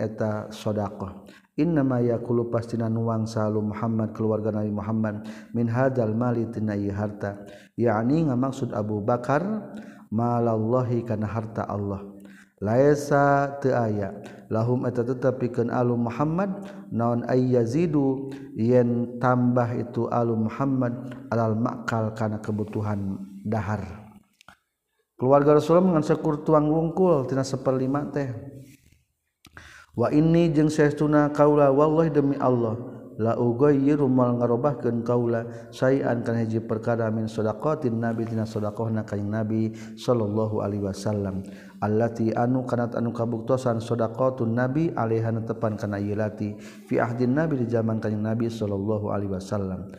[0.00, 1.12] eta sedaqah
[1.58, 2.22] Innamaya
[2.54, 7.34] pastina nuang salu Muhammad keluarga Nabi Muhammad min hadal mali tinai harta.
[7.74, 9.42] Yakni ngamaksud Abu Bakar
[10.14, 12.06] malallahi kana harta Allah.
[12.62, 14.18] Laesa teu aya
[14.50, 16.50] lahum eta tetepikeun alu Muhammad
[16.94, 20.94] naon ayyazidu yen tambah itu alu Muhammad
[21.30, 24.10] alal makal kana kebutuhan dahar.
[25.18, 28.30] Keluarga Rasulullah mengan sekur tuang wungkul tina seperlima teh.
[29.98, 32.78] wa ini jeung saestuna kaula wallah demi Allah
[33.18, 35.42] la ugoyiru mal ngarobahkeun kaula
[35.74, 41.42] sayan kana hiji perkara min shadaqatin nabi tina shadaqahna ka nabi sallallahu alaihi wasallam.
[41.82, 47.58] Allati anu kanat anu kabuktosan shadaqatun nabi alaihan tepan kana ieu lati fi ahdin nabi
[47.58, 49.90] di zaman kanjing nabi sallallahu alaihi wasallam.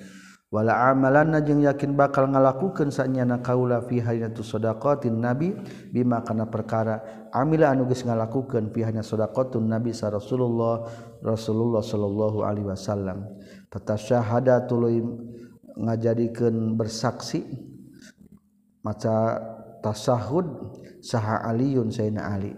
[0.50, 5.54] wala amalan najeng yakin bakal ngalakukan sanyana kaula fi halinatu sodakotin nabi
[5.94, 7.30] bima kana perkara.
[7.30, 10.90] Amila anugis ngalakukan fi halina sodakotun nabi sa rasulullah
[11.22, 13.30] rasulullah sallallahu alaihi wasallam.
[13.70, 15.06] Petas syahada tuluy
[15.78, 17.46] ngajadikan bersaksi.
[18.82, 19.38] Maca
[19.86, 20.74] tasahud
[21.06, 22.58] saha aliyun sayyidina ali.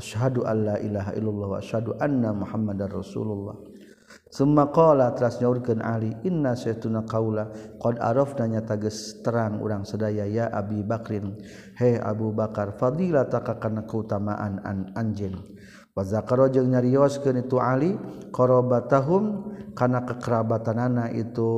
[0.00, 3.56] Asyhadu alla ilaha illallah wa asyhadu anna muhammadar rasulullah.
[4.26, 7.46] Summa qala teras nyaurkeun Ali inna saytuna qaula
[7.78, 11.38] qad arafna nyata tages terang urang sedaya ya Abi Bakrin.
[11.78, 15.38] He Abu Bakar fadilata kana keutamaan an anjeun?
[15.94, 17.94] Wa zakara jeung nyarioskeun itu Ali
[18.34, 21.50] qarabatahum kana kekerabatanana itu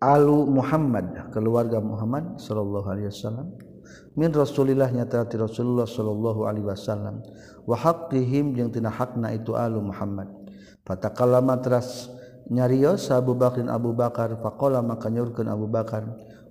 [0.00, 3.52] Alu Muhammad keluarga Muhammad sallallahu alaihi wasallam.
[4.16, 7.20] Min Rasulillah nyata ti Rasulullah sallallahu alaihi wasallam.
[7.68, 10.39] Wa haqqihim jeung tina hakna itu alu Muhammad.
[10.90, 12.10] Fatakala matras
[12.50, 16.02] nyarios Abu Bakrin Abu Bakar fakola maka nyurkan Abu Bakar.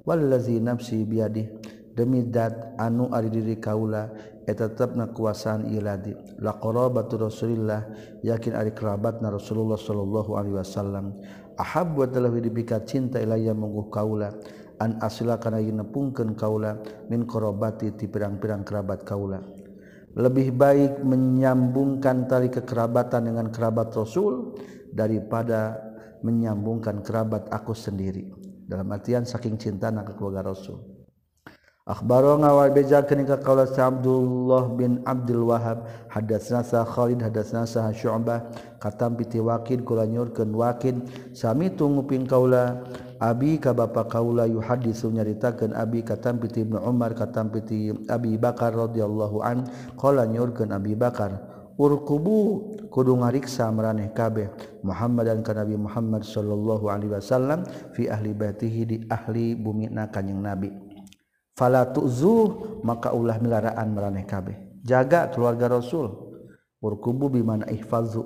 [0.07, 1.59] Wallazi nafsi biadih
[1.91, 4.07] demi dat anu ari diri kaula
[4.47, 7.91] eta tetepna kuasaan iladi la qarabatu Rasulillah
[8.23, 11.19] yakin ari kerabatna Rasulullah sallallahu alaihi wasallam.
[11.59, 14.31] Ahabbu talawi dibika cinta ilayya mungguh kaula
[14.79, 16.79] an asila kana nepungkeun kaula
[17.11, 19.58] min qarabati ti pirang-pirang kerabat kaula.
[20.17, 24.57] Lebih baik menyambungkan tali kekerabatan dengan kerabat Rasul
[24.89, 25.77] daripada
[26.25, 28.25] menyambungkan kerabat aku sendiri.
[28.69, 30.98] Dalam artian saking cinta nak keluarga Rasul
[31.89, 35.89] Akhbaro ngawal beja kenika kaula Abdullah bin Abdul Wahab.
[36.05, 38.45] Hadatsna sa Khalid hadatsna sa Syu'bah.
[38.77, 41.01] Katam piti Waqid kula nyurkeun Waqid.
[41.33, 42.85] Sami tunguping kaula
[43.17, 46.05] Abi ka bapa kaula yuhadisu nyaritakeun Abi.
[46.05, 49.65] Katam piti Ibnu Umar katam piti Abi Bakar radhiyallahu an
[49.97, 51.41] qala nyurkeun Abi Bakar.
[51.73, 54.77] Urkubu kudu ngariksa maraneh kabeh.
[54.85, 57.65] Muhammad dan ka Nabi Muhammad sallallahu alaihi wasallam
[57.97, 60.88] fi ahli baitihi di ahli bumi na kanjing Nabi
[61.59, 64.55] fala tu'zu maka ulah milaraan maraneh kabeh.
[64.79, 66.07] Jaga keluarga Rasul.
[66.79, 68.23] Urkubu bimana ihfazu.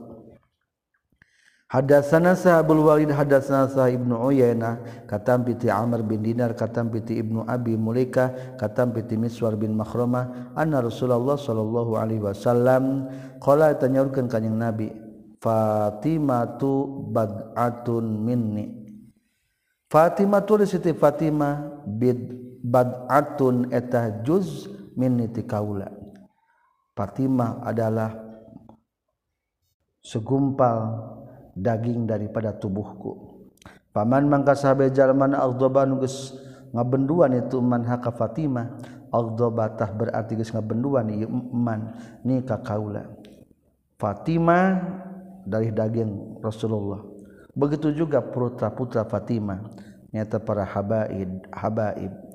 [1.73, 7.49] Hadatsana Sahabul Walid hadatsana Sa Ibnu Uyainah katam piti Amr bin Dinar katam piti Ibnu
[7.49, 13.09] Abi Mulaika katam piti Miswar bin Makhrama anna Rasulullah sallallahu alaihi wasallam
[13.41, 14.93] qala tanyaurkeun kanjing Nabi
[15.41, 18.69] Fatimatu bad'atun minni.
[19.89, 25.91] Fatimah tu Siti Fatimah bid bad'atun eta juz minni ti kaula.
[26.95, 28.15] Fatimah adalah
[29.99, 30.77] segumpal
[31.53, 33.43] daging daripada tubuhku.
[33.93, 36.33] Paman mangka sahabat jalman Aldoba nugus
[36.73, 38.73] ngabenduan itu man haka Fatimah
[39.13, 41.93] Aldobatah berarti geus ngabenduan ieu man
[42.25, 43.05] ni ka kaula.
[44.01, 44.81] Fatimah
[45.45, 47.05] dari daging Rasulullah.
[47.53, 49.61] Begitu juga putra-putra Fatimah
[50.09, 52.32] nyata para habaib habaib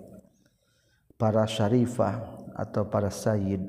[1.18, 2.22] para syarifah
[2.54, 3.68] atau para sayyid.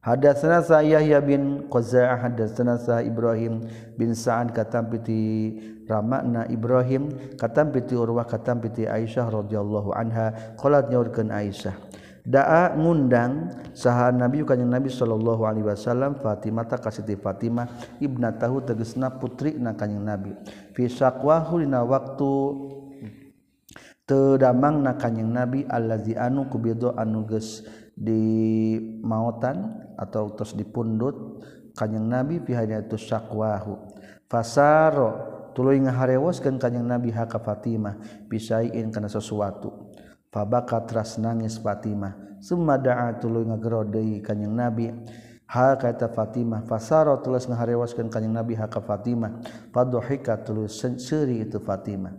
[0.00, 3.68] Hadatsana Sa'yahya bin Qaza'ah hadatsana Sa Ibrahim
[4.00, 10.56] bin Sa'ad katam piti Ramana Ibrahim katam piti Urwah katam piti Aisyah radhiyallahu anha.
[10.56, 11.76] Qalat nyaurkeun Aisyah.
[12.24, 19.12] Da'a ngundang saha Nabi kanjeng Nabi sallallahu alaihi wasallam Fatimah ta kasiti Fatimah ibnatahu tegasna
[19.20, 20.32] putri na kanjeng Nabi.
[20.72, 22.32] Fi syaqwahu dina waktu
[24.10, 27.62] tedamang na kanyang nabi allazi anu kubido anu geus
[27.94, 28.74] di
[29.06, 31.46] mautan atau terus dipundut
[31.78, 33.78] kanyang nabi fi hadatus syaqwahu
[34.26, 35.10] fasaro
[35.54, 39.94] tuluy ngaharewoskeun kanyang nabi haka Fatimah bisain kana sesuatu.
[40.30, 44.86] Fabaka tras nangis Fatimah summa da'a tuluy ngagero deui kanyang nabi.
[45.50, 49.42] Ha kata Fatimah fasaro tulis ngaharewaskeun kanjing Nabi ha ka Fatimah
[49.74, 52.14] fadhika tulis seuri itu Fatimah.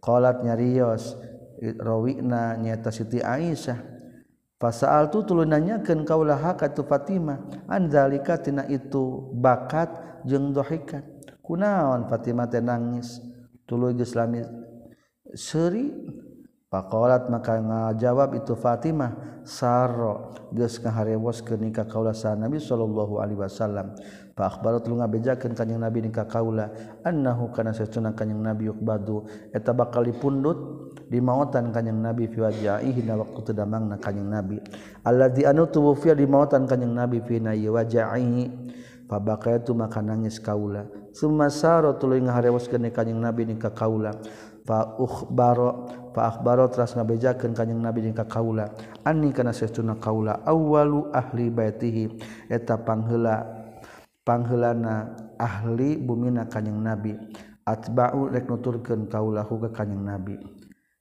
[0.00, 1.12] Qalat nyarios
[1.60, 3.78] rawina nyata Siti Aisyah.
[4.60, 7.68] Pasal tu tulunanyakeun kaulah katu Fatimah.
[7.68, 9.88] Anzalika tina itu bakat
[10.28, 11.04] jeung dohikat
[11.40, 13.20] kunaon Fatimah teh nangis?
[13.64, 14.12] Tuluy geus
[15.34, 15.94] seri
[16.70, 23.42] Pakolat maka ngajawab itu Fatimah saro geus ngaharewos ke nikah kaula sa Nabi sallallahu alaihi
[23.42, 23.90] wasallam.
[24.38, 26.70] Fa akhbarat lu ngabejakeun kanjing Nabi nikah kaula
[27.02, 33.02] annahu kana sacuna kanjing Nabi yukbadu eta bakal dipundut di mautan kanjing Nabi fi wajhihi
[33.02, 34.62] na waktu teu damangna kanjing Nabi.
[35.02, 38.46] Alladzi anu tuwfiya di mautan kanjing Nabi fi na wajhihi
[39.10, 40.86] fa baqaytu maka nangis kaula.
[41.10, 44.14] Summa saro tuluy ngaharewos ke kanjing Nabi nikah kaula
[44.62, 48.70] fa ukhbaro faakbaro tras ngabejakeun kanjing Nabi jeung ka kaula
[49.06, 52.04] anni kana saestuna kaula awwalu ahli baitihi.
[52.50, 53.46] Eta pangheula
[54.26, 57.16] pangheulana ahli bumina kanjing Nabi.
[57.64, 60.36] Atba'u rek nuturkeun kaula ka kanjing Nabi.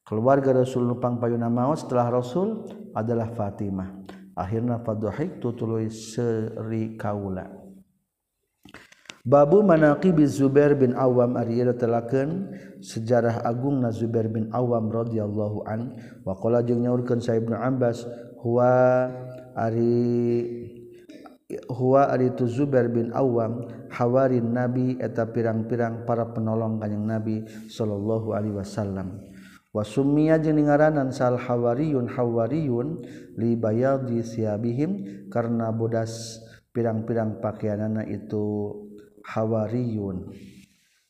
[0.05, 2.65] Keluarga Rasul lupang payuna maut setelah Rasul
[2.97, 3.93] adalah Fatimah.
[4.33, 7.58] Akhirna fadhahik tutului seri kaula.
[9.27, 15.99] Babu manaqib Zubair bin Awam ari telakeun sejarah agung na Zubair bin Awam radhiyallahu an.
[16.23, 18.07] Wa qala jeung nyaurkeun Sa Ibnu Abbas
[18.39, 19.11] huwa
[19.59, 19.99] ari
[21.67, 28.31] huwa ari tu Zubair bin Awam hawarin Nabi eta pirang-pirang para penolong kanjing Nabi sallallahu
[28.31, 29.19] alaihi wasallam.
[29.75, 33.03] Wasummiya jeung ngaranan sal hawariyun hawariyun
[33.35, 36.39] li bayadi siabihim karena bodas
[36.73, 38.87] pirang-pirang pakaianana itu
[39.29, 40.33] Hawariyun.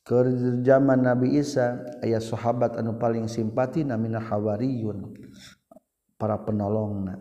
[0.03, 0.25] Ke
[0.65, 5.15] zaman Nabi Isa ayah sahabat anu paling simpati namina Hawariyun
[6.19, 7.15] para penolongna.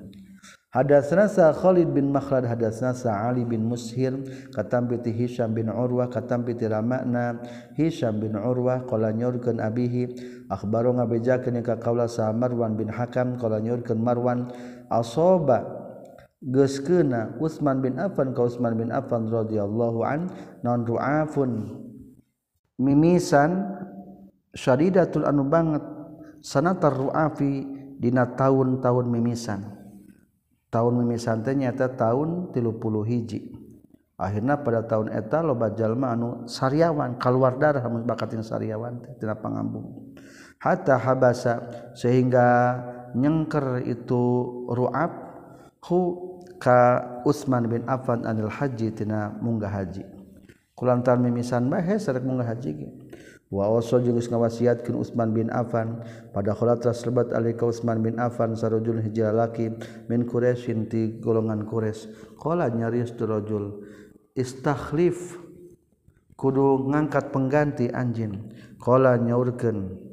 [0.68, 4.12] Hadatsna sa Khalid bin Makhlad hadatsna sa Ali bin Mushir
[4.52, 7.40] katam bi bin Urwah katam bi Ramana.
[8.20, 10.12] Bin Urwah qala nyurkeun abihi
[10.52, 14.52] akhbaru ngabejakeun ka kaula sa Marwan bin Hakam qala nyurkeun Marwan
[14.92, 15.77] asoba
[16.38, 20.30] geskena Utsman bin Affan ka Utsman bin Affan radhiyallahu an
[20.62, 21.82] non ru'afun?
[22.78, 23.66] Mimisan
[24.54, 25.82] syadidatul anu banget.
[26.38, 27.66] Sanatar ru'afi
[27.98, 29.66] dina tahun-tahun mimisan.
[30.70, 33.40] Tahun mimisan teh nyata tahun 30 hiji.
[34.18, 39.34] Akhirnya pada tahun eta loba jalma anu sariawan keluar darah mun bakatin sariawan teh tina
[39.34, 40.14] pangambung.
[40.62, 41.62] Hatta habasa
[41.94, 42.78] sehingga
[43.14, 44.22] nyengker itu
[44.70, 45.10] ru'ab
[45.86, 46.27] hu
[46.58, 50.02] ka Utsman bin Affan anil haji tina munggah haji.
[50.74, 52.88] Kulantaran mimisan bae sarek munggah haji ge.
[53.48, 56.04] Wa waso jeung ngawasiatkeun Utsman bin Affan
[56.36, 59.72] pada kholat raslebat ali ka Utsman bin Affan sarojul hiji lalaki
[60.12, 63.88] min Quraisyin ti golongan Quraisy qala nyarios tu rajul
[64.36, 65.40] istakhlif
[66.36, 70.06] kudu ngangkat pengganti anjin qala nyaurkeun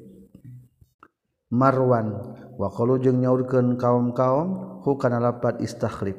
[1.52, 2.40] Marwan.
[2.56, 6.16] Wa qalu jeung nyaurkeun kaum-kaum hukana lapat istakhlif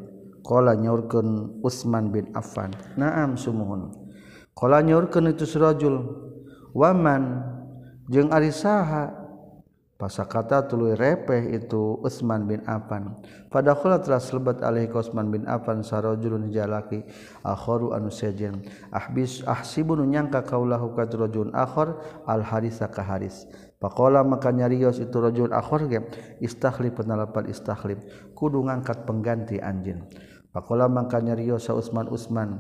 [0.47, 2.71] Qala nyaurkeun Utsman bin Affan.
[2.95, 3.91] Naam sumuhun.
[4.55, 6.07] Qala nyaurkeun itu surajul
[6.71, 7.43] waman
[8.07, 9.27] jeung ari saha
[9.99, 13.19] pasakata tuluy repeh itu Utsman bin Affan.
[13.51, 17.03] Padakhala telah selebat alaihi Utsman bin Affan sarajulun jalaki
[17.43, 18.63] akharu anu sejen.
[18.95, 23.51] Ahbis ahsibun nyangka kaulahu ka rajulun akhar al harisa ka haris.
[23.77, 26.01] Pakola maka nyarios itu rajul akhar ge
[26.41, 28.01] istahli penalapan istahlim
[28.33, 30.07] kudu ngangkat pengganti anjin.
[30.57, 32.57] Pakola makanya Rio sa Utsman Utsman.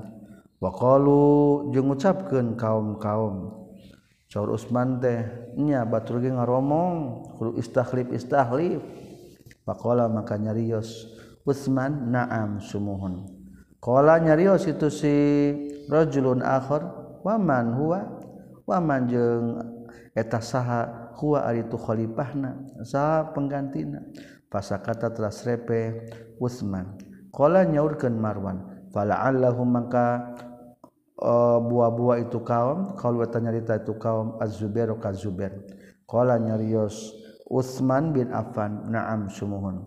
[0.60, 3.56] Waqalu jeung ngucapkeun kaum-kaum.
[4.28, 5.24] Saur Utsman teh
[5.56, 8.84] nya batur ge ngaromong kudu istakhlif istakhlif.
[9.64, 11.08] Pakola maka nyarios
[11.48, 13.32] Utsman na'am sumuhun.
[13.80, 15.16] Qala nyarios itu si
[15.88, 16.84] rajulun akhar
[17.24, 18.00] waman huwa
[18.68, 19.46] waman jeung
[20.12, 24.04] eta saha huwa ari tu khalifahna sa penggantina.
[24.52, 27.05] Pasakata teras repe Utsman.
[27.36, 30.32] Qala nyaurkeun Marwan, fala'allahum maka
[31.20, 35.52] e, buah-buah itu kaum kalau eta nyarita itu kaum Az-Zubair ka Zubair.
[36.08, 37.12] Qala nyarios
[37.44, 39.84] Utsman bin Affan, na'am sumuhun.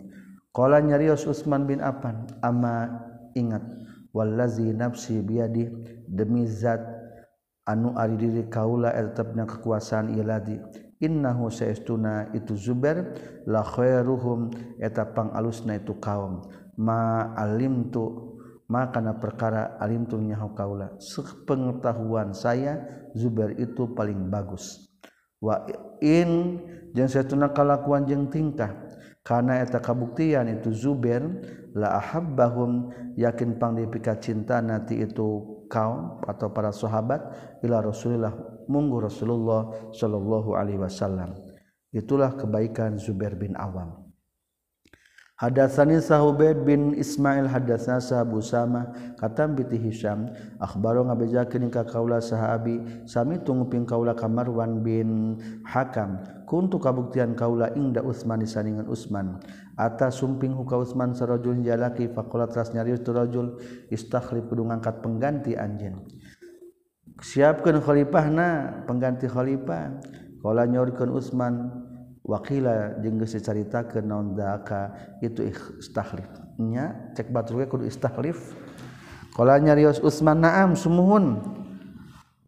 [0.54, 3.02] Qala nyarios Utsman bin Affan, ama
[3.34, 3.66] ingat
[4.14, 5.70] wallazi nafsi biadi
[6.06, 6.82] demi zat
[7.66, 10.58] anu ari diri kaula er tetapnya kekuasaan iladi
[11.00, 13.16] innahu saestuna itu Zuber
[13.48, 16.44] lakhairuhum etapang alusna itu kaum.
[16.80, 18.36] Ma alim tu
[18.68, 20.96] makana perkara alim tu nyaho kaula.
[21.00, 22.84] Sepengetahuan saya
[23.16, 24.88] Zubair itu paling bagus.
[25.40, 25.66] Wa
[26.04, 26.62] in
[26.94, 28.88] jeung satuna kalakuan jeung tingkah.
[29.20, 31.22] Karena eta kabuktian itu Zubair
[31.76, 37.22] la ahabbahum yakin pang dipika cinta nanti itu kaum atau para sahabat
[37.62, 38.34] ila Rasulullah
[38.70, 41.34] munggu Rasulullah sallallahu alaihi wasallam.
[41.90, 44.10] Itulah kebaikan Zubair bin Awam.
[45.40, 50.28] Hadatsani Sahubaid bin Ismail hadatsana Sahabu Sama katam biti Hisyam
[50.60, 56.20] akhbaro ngabejakeun ka kaula sahabi sami tunguping kaula Kamarwan bin Hakam.
[56.44, 59.40] Kuntu kabuktian kaula ingda Utsman disandingan Utsman.
[59.80, 66.04] Ata sumping huka Utsman sarajul jalaki faqala tras nyarius tu rajul istakhlif ngangkat pengganti anjeun
[67.22, 70.02] siapkan khalifahna pengganti khalifah.
[70.40, 71.54] Kalau nyorkan Utsman
[72.24, 78.56] wakila jeung geus dicaritakeun nondaka itu istahlifnya cek batur ge kudu istahlif
[79.36, 81.44] qala nyarios Utsman na'am sumuhun.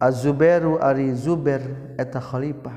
[0.02, 2.74] Az-Zubairu ari Zubair eta khalifah.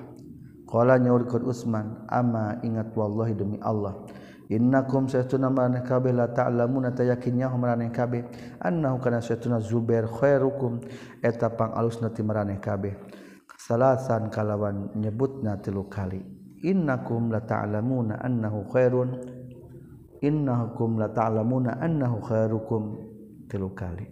[0.70, 4.06] Qala nyaurkeun Utsman ama ingat wallahi demi Allah.
[4.50, 8.24] Innakum saytuna man kabeh la ta'lamuna ta yakinnya maraneh kabeh
[8.62, 10.86] annahu kana saytuna Zubair khairukum
[11.24, 12.94] eta pangalusna ti maraneh kabeh
[13.66, 16.22] salasan kalawan nyebutna tilu kali.
[16.66, 19.10] Innakum la ta'lamuna annahu khairun.
[20.22, 22.82] Innakum la ta'lamuna annahu khairukum
[23.50, 24.06] tilu kali.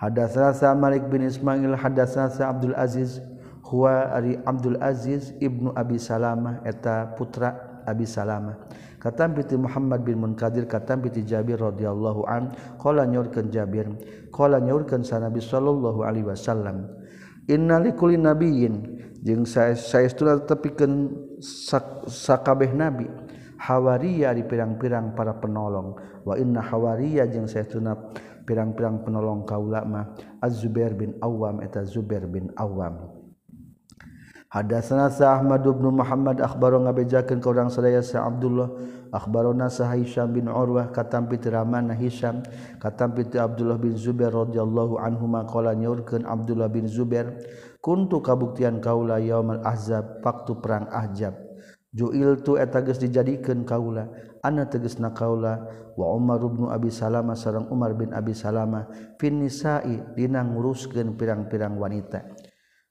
[0.00, 3.20] Hadatsana sa Malik bin Ismail hadatsana sa Abdul Aziz
[3.68, 8.56] huwa ari Abdul Aziz ibnu Abi Salamah eta putra Abi Salamah.
[9.00, 13.88] katam piti Muhammad bin Munkadir katam piti Jabir radhiyallahu an qala nyaurkeun Jabir
[14.28, 16.86] qala nyaurkeun sanabi sallallahu alaihi wasallam
[17.48, 18.74] innalikulli nabiyyin
[19.24, 21.16] jeung saestuna tepikeun
[22.06, 23.08] sakabeh nabi
[23.60, 27.96] hawariya di pirang-pirang para penolong wa inna hawariya jeung saestuna
[28.48, 33.19] pirang-pirang penolong kaula mah Az-Zubair bin Awam eta Zubair bin Awam
[34.50, 38.98] Hadatsana Sa Ahmad bin Muhammad akhbaro ngabejakeun ka urang sadaya Sa Abdullah.
[39.14, 42.42] Akhbarona Sa Hisham bin Urwah katampi ti Rahman Hisham
[42.82, 47.30] katampi ti Abdullah bin Zubair radhiyallahu anhuma qala nyaurkeun Abdullah bin Zubair
[47.78, 51.38] kuntu kabuktian kaula yaumal ahzab waktu perang ahzab.
[51.94, 54.10] Juil tu eta geus dijadikeun kaula.
[54.42, 55.62] Ana tegasna kaula
[55.94, 58.90] wa Umar bin Abi Salamah sareng Umar bin Abi Salamah.
[59.14, 62.39] Fin nisa'i dina nguruskeun pirang-pirang wanita.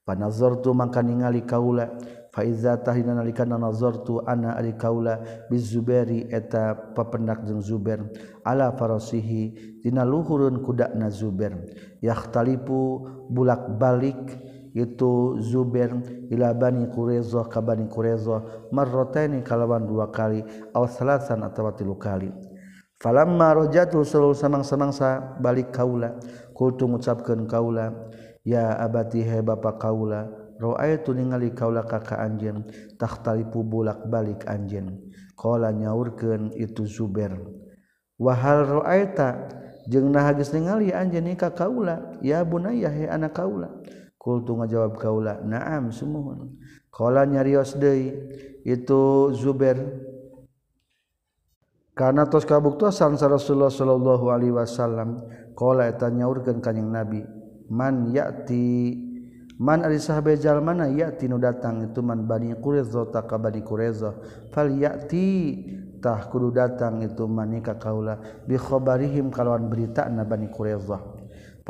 [0.06, 1.90] panazartu mangka ningali kaula.
[2.30, 5.18] Fa iza tahina nalika nazartu ana ali kaula.
[5.50, 8.06] Bizuberi eta papendak jeung zuber
[8.46, 11.58] ala farasihi dina luhurun kudakna zuber
[11.98, 15.98] yahtalipu bulak-balik itu Zuber
[16.30, 22.30] ila bani quraiza ka bani quraiza marrataini kalawan dua kali aw salasan atawa tilu kali.
[23.00, 26.20] Falamma rajatu sallallahu samang-samangsa balik kaula.
[26.54, 28.09] Kultu ngucapkeun kaula
[28.44, 30.28] ya abati he bapa kaula
[30.60, 32.68] roaitu ningali kaula kaka anjeun
[33.00, 35.00] tahtalipu bulak-balik anjeun.
[35.32, 37.32] Qala nyaurkeun itu zuber
[38.20, 39.48] wa hal roaita
[39.88, 42.20] jeung nah geus ningali anjeun ka kaula?
[42.20, 43.72] Ya bunayya he anak kaula.
[44.20, 46.60] Kultu ngajawab kaula naam sumuhun.
[46.92, 48.12] Qala nyarios deui
[48.68, 49.80] itu zuber
[51.96, 55.24] karena tos kabuktuasan Rasulullah sallallahu alaihi wasallam
[55.56, 57.39] qala eta nyaurkeun kanjing Nabi.
[57.70, 58.98] man yati
[59.56, 64.12] man ari sahabejal mana yati nu datang itu man bani quraiza ta ka bani quraiza
[64.50, 65.26] fal yati
[66.02, 71.20] tah kudu datang itu man ka kaula bi khabarihim kalawan berita na bani quraiza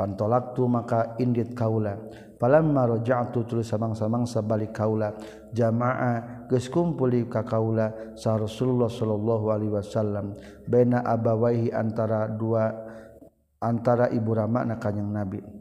[0.00, 2.00] pantolak tu maka indit kaula.
[2.40, 5.12] Palamma raja'tu tulis samang-samangsa balik kaula.
[5.52, 10.40] Jamaah geus kumpuli ka kaula sa Rasulullah sallallahu alaihi wasallam.
[10.64, 12.72] Baina abawaihi antara dua
[13.60, 15.59] antara ibu rama na kanjing Nabi.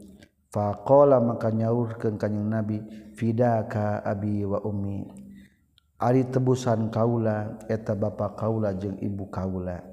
[0.50, 2.82] faqala maka nyaurkeun kanjing nabi
[3.14, 5.06] fidaka abi wa ummi.
[6.00, 9.90] Ari tebusan kaula eta bapa kaula jeung ibu kaula.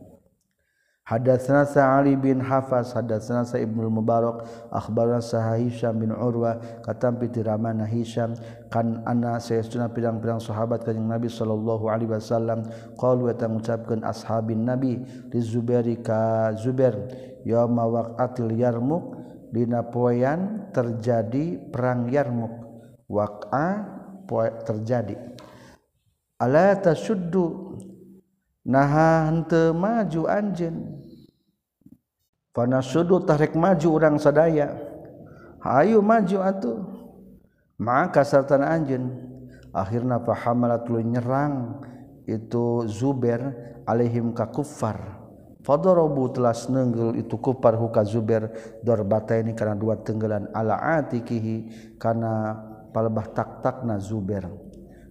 [1.08, 7.88] Hadatsana Sa'ali bin Hafas hadatsana Sa Ibnu Mubarak akhbarana Sa Hisham bin Urwa katam pitiramana
[7.88, 8.36] Hisham
[8.68, 12.68] kan anna sayastuna pirang-pirang sahabat kanjing Nabi sallallahu alaihi wasallam
[12.99, 14.99] qalu wa ngucapkeun ashabin Nabi
[15.32, 16.99] li Zubair ka Zubair
[17.47, 19.16] yauma waqatil yarmuk
[19.48, 22.52] Dinapoyan terjadi perang Yarmuk
[23.08, 23.88] waqa
[24.68, 25.16] terjadi.
[26.38, 27.76] Ala suddu
[28.68, 30.76] naha henteu maju anjeun.
[32.52, 34.76] Pana suddu tarik maju urang sadaya.
[35.64, 36.78] Ayo maju atuh.
[37.80, 39.10] Maka sartana anjeun.
[39.72, 41.82] Akhirna fahamalat nyerang.
[42.28, 43.56] Itu Zubair
[43.88, 45.16] alaihim ka kuffar
[45.68, 48.47] Fadorobu telah nenggel itu kufar huka Zubair
[48.88, 51.68] dorbataini karena dua tenggelan ala atikihi
[51.99, 52.55] karena
[52.95, 54.47] palebah tak-takna Zubair.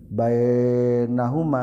[0.09, 1.63] Bainahuma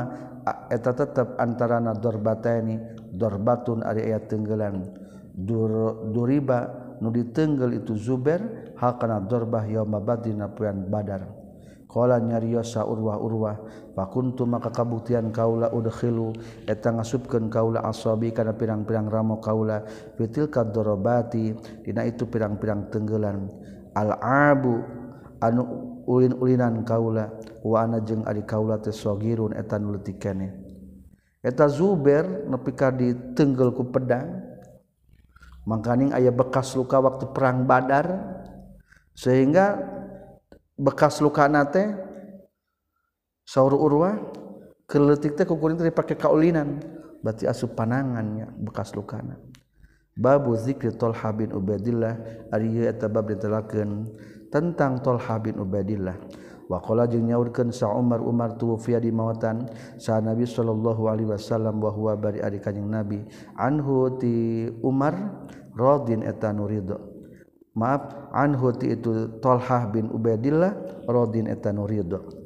[0.70, 4.86] eta tetap antarana dorbataini dorbatun ari ayat tenggelan
[5.34, 11.26] Dur, duriba nu ditenggel itu Zubair hakana dorbah yauma badina puan badar.
[11.94, 16.34] Kala nyariosa urwah-urwah pakuntu maka kabuktian kaula udkhilu
[16.66, 19.86] eta ngasupkeun kaula asabi kana pirang-pirang ramo kaula
[20.18, 21.54] fitil kadorobati
[21.86, 23.46] dina itu pirang-pirang tenggelan
[23.94, 24.82] al-abu
[25.38, 25.62] anu
[26.10, 27.30] ulin-ulinan kaula
[27.62, 29.94] wa ana jeung adi kaula teh sagirun eta nu
[31.46, 34.41] eta Zubair nepi ka ditenggel ku pedang
[35.70, 38.34] mangkaning aya bekas luka waktu perang Badar
[39.14, 40.02] sehingga
[40.78, 41.94] bekas lukana teh
[43.46, 44.18] saur urwa
[44.90, 46.80] keletik teh kukurin teh dipakai kaulinan.
[47.24, 49.40] Berarti asup panangannya bekas lukana.
[50.14, 54.06] Babu zikri Tolha bin ubadillah ari eta bab ditelakeun
[54.54, 56.20] tentang Tolha bin ubadillah
[56.70, 59.68] waqala jeung nyaurkeun sa Umar Umar tuwfiya di mawatan
[60.00, 63.22] sa Nabi sallallahu alaihi wasallam wa huwa bari ari kanjing Nabi
[63.58, 65.14] anhu ti Umar
[65.76, 67.12] radin eta nurido
[67.74, 72.44] maaf anhuti itu Tolhah bin Ubaidillah Rodin etanu ridho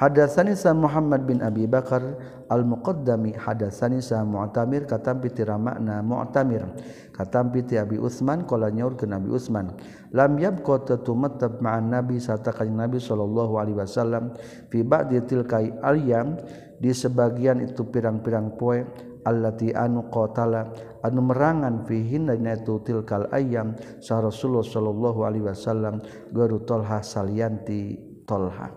[0.00, 2.00] Hadasani sa Muhammad bin Abi Bakar
[2.48, 6.64] al-Muqaddami hadasani sa Mu'tamir katam piti ramakna Mu'tamir
[7.12, 9.76] katam piti Abi Utsman qala nyaur ke Nabi Utsman.
[10.16, 14.32] Lam yabqa tatumattab ma'an Nabi sarta kanjeng Nabi sallallahu alaihi wasallam
[14.72, 16.40] fi ba'di tilkai alyam
[16.80, 18.80] di sebagian itu pirang-pirang poe
[19.26, 20.72] allati anu qatala
[21.04, 26.00] anu merangan fihinna dinaitu tilkal ayam sa Rasulullah sallallahu alaihi wasallam
[26.32, 27.98] garu Tolha salianti
[28.28, 28.70] Tolha.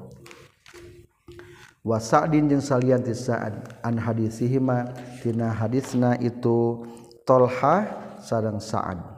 [1.83, 6.87] Wa Sa'din jeung salianti Sa'ad an hadisihima tina hadisna itu
[7.27, 7.87] Tolha
[8.23, 9.13] sareng Sa'ad.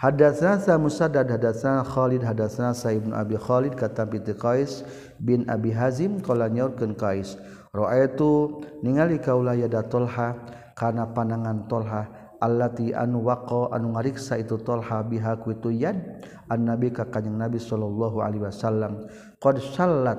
[0.00, 4.80] Hadatsana sa Musaddad hadatsana Khalid hadatsana sa Ibnu Abi Khalid katam bi Qais
[5.20, 7.36] bin Abi Hazim qala nyaurkeun Qais
[7.76, 10.40] ra'aitu ningali kaula yada Tolha
[10.80, 12.08] kana panangan tolha
[12.40, 17.36] allati anu waqa anu ngariksa itu tolha biha ku itu yad an nabi ka kanjing
[17.36, 19.04] nabi sallallahu alaihi wasallam.
[19.36, 20.16] Qad sallat.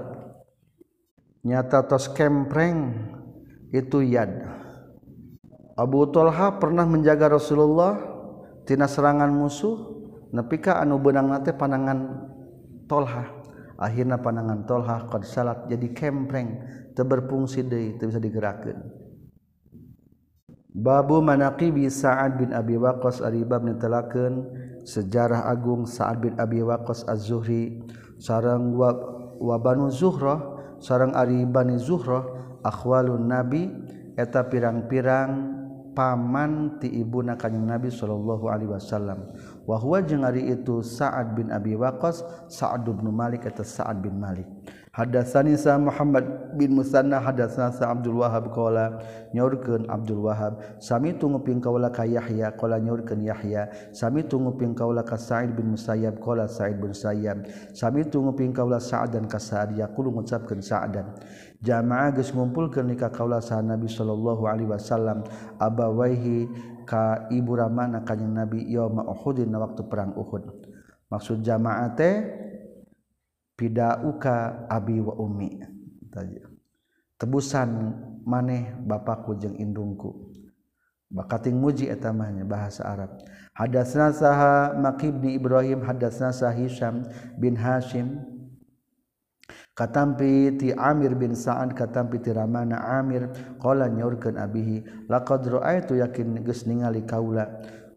[1.41, 2.93] Nyata tos kempreng
[3.73, 4.45] itu yad
[5.73, 7.97] Abu Talha pernah menjaga Rasulullah
[8.69, 12.29] tina serangan musuh nepika anu benang nate panangan
[12.85, 13.25] Tolha.
[13.81, 16.61] Akhirnya panangan Tolha qad salat jadi kempreng
[16.93, 19.00] teu berfungsi deui teu bisa digerakkeun
[20.71, 24.47] Babu manaqibi Sa'ad bin Abi Waqqas ari bab nitelakeun
[24.87, 27.83] sejarah agung Sa'ad bin Abi Waqqas Az-Zuhri
[28.15, 28.95] sareng wa,
[29.35, 30.39] wa Banu Zuhrah
[30.79, 32.23] sareng ari Bani Zuhrah
[32.63, 33.67] akhwalun Nabi
[34.15, 35.60] eta pirang-pirang
[35.93, 39.29] paman ti ibuna kanjeng Nabi sallallahu alaihi wasallam.
[39.67, 44.17] Wa huwa jeung ari itu Sa'ad bin Abi Waqqas Sa'ad bin Malik atau Sa'ad bin
[44.17, 44.47] Malik.
[44.91, 48.99] Hadatsani sa Muhammad bin Musanna hadatsana sa Abdul Wahhab qala
[49.31, 55.15] nyaurkeun Abdul Wahhab sami tunguping kaula ka Yahya qala nyaurkeun Yahya sami tunguping kaula ka
[55.15, 60.11] Sa'id bin Musayyab qala Sa'id bin Musayyab sami tunguping kaula Sa'ad dan ka Sa'ad yaqulu
[60.11, 61.07] ngucapkeun Sa'dan
[61.61, 65.23] jamaah geus ngumpulkeun nikah kaula saha Nabi sallallahu alaihi wasallam.
[65.61, 66.49] Abawaihi
[66.89, 70.43] ka ibu ramana kanjing Nabi yauma Uhudin waktu perang Uhud.
[71.07, 72.25] Maksud jamaah teh
[73.55, 75.61] pidauka abi wa ummi.
[77.21, 77.69] Tebusan
[78.25, 80.33] maneh bapakku jeung indungku.
[81.11, 83.19] Bakating muji etamahnya bahasa Arab.
[83.51, 87.03] Hadatsna saha Maqib bin Ibrahim hadatsna saha Hisham
[87.35, 88.30] bin Hashim.
[89.71, 96.43] katampi ti Amir bin Sa'ad katampi ti Ramana Amir qala nyaurkeun abihi laqad ra'aitu yakin
[96.43, 97.47] geus ningali kaula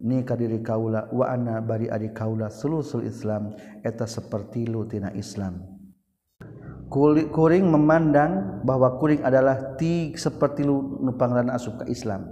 [0.04, 5.74] ni kadiri kaula wa ana bari ari kaula sulusul Islam eta seperti lu tina Islam.
[7.34, 12.30] Kuring memandang bahwa kuring adalah ti seperti lu pangrana asup ke Islam.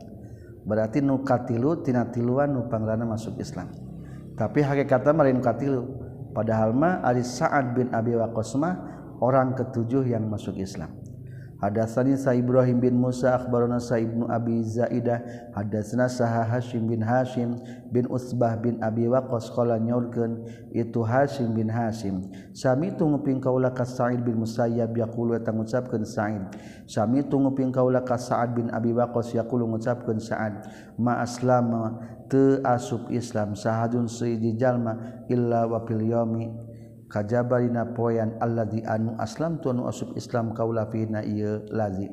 [0.62, 3.74] Berarti nu katilu tina tiluan nupangran masuk Islam.
[4.38, 5.99] Tapi hakikatna marin katilu.
[6.30, 8.91] Padahal mah ari Sa'ad bin Abi Waqqas mah
[9.22, 10.90] orang ketujuh yang masuk Islam.
[11.62, 15.22] Hadatsani Sa Ibrahim bin Musa akhbarana Sa Ibnu Abi Zaidah
[15.54, 17.54] hadatsana Sa Hasyim bin Hasyim
[17.94, 20.42] bin Utsbah bin Abi Waqqas qala nyaurkeun
[20.74, 26.42] itu Hasyim bin Hasyim sami tunguping kaula ka Sa'id bin Musayyab yaqulu eta ngucapkeun Sa'id.
[26.90, 30.66] Sami tunguping kaula ka Sa'ad bin Abi Waqqas yaqulu ngucapkeun Sa'ad.
[30.98, 36.71] Ma aslama teu asup Islam sahadun sayyidi jalma illa wa fil yaumi
[37.12, 42.08] kajabarina poyan Allah di anu aslam tuanu asub Islam kaula fina ieu lazi.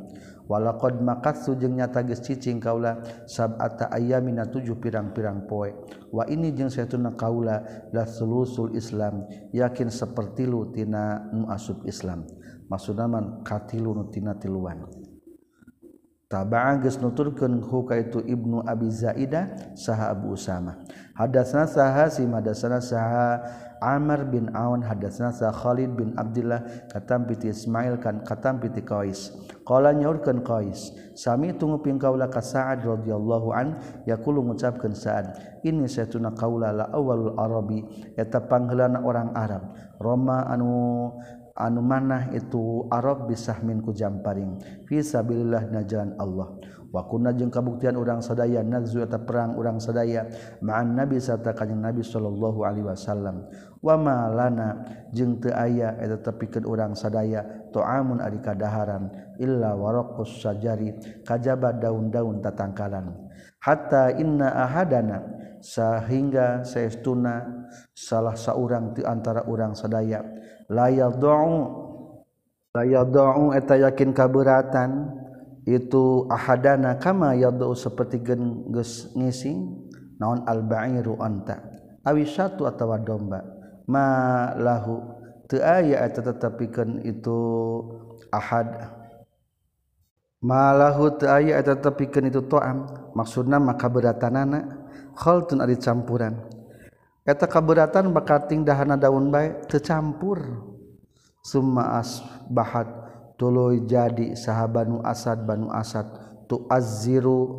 [0.50, 5.72] Walaqad maqatsu jeung nyata geus cicing kaula sab'ata ayyamina tujuh pirang-pirang poe.
[6.10, 7.62] Wa ini jeung satuna kaula
[7.94, 12.26] la sulusul Islam yakin seperti lu tina nu asub Islam.
[12.66, 14.90] Maksudna man katilu nu tina tiluan.
[16.30, 20.78] Taba'a geus nuturkeun hu itu Ibnu Abi Zaidah saha Abu Usama.
[21.18, 23.42] Hadatsna saha si madasana saha
[23.80, 29.32] Amr bin Aun hadasna sa Khalid bin Abdullah katam piti Ismail kan katam piti Qais.
[29.64, 35.86] Qala nyaurkeun Qais, sami tungu ping kaula ka Sa'ad radhiyallahu an yaqulu ngucapkeun Sa'ad, ini
[35.86, 37.86] saytuna kaula la awalul arabi
[38.18, 39.64] eta pangheulana orang Arab.
[40.00, 41.14] Roma anu
[41.60, 44.58] anu manah itu Arab bisahmin ku jamparing
[44.88, 46.56] fi sabilillah na jalan Allah.
[46.90, 50.26] wakuna jeung kabuktian urang sadaya nagzu eta perang urang sadaya
[50.62, 53.46] ma'an nabi sarta kanjing nabi sallallahu alaihi wasallam.
[53.80, 54.84] Wa ma lana
[55.16, 59.08] jeung teu aya eta tepikeun urang sadaya ta'amun ari kadaharan
[59.40, 63.16] illa waraqus sajari kajaba daun-daun tatangkalan.
[63.64, 65.24] Hatta inna ahadana
[65.60, 70.24] sehingga saestuna salah saurang ti antara urang sadaya.
[70.72, 71.88] La yad'u
[72.76, 74.92] la yad'u eta yakin kaberatan
[75.70, 79.86] itu ahadana kama yadu seperti gen geus ngising
[80.18, 81.62] naon albairu anta.
[82.02, 83.46] Awi satu atawa domba.
[83.86, 85.02] Ma lahu
[85.46, 87.38] teu aya eta tetepikeun itu
[88.34, 88.70] ahad.
[90.42, 92.90] Ma lahu teu aya eta tetepikeun itu toam.
[93.14, 96.38] Maksudna maka beratanana khaltun ari campuran.
[97.28, 100.40] Eta kaberatan bakal dahana daun bae teu campur
[101.46, 103.09] summa asbahat.
[103.40, 106.04] tulu jadi saha Banu Asad Banu Asad
[106.52, 107.56] tu azziru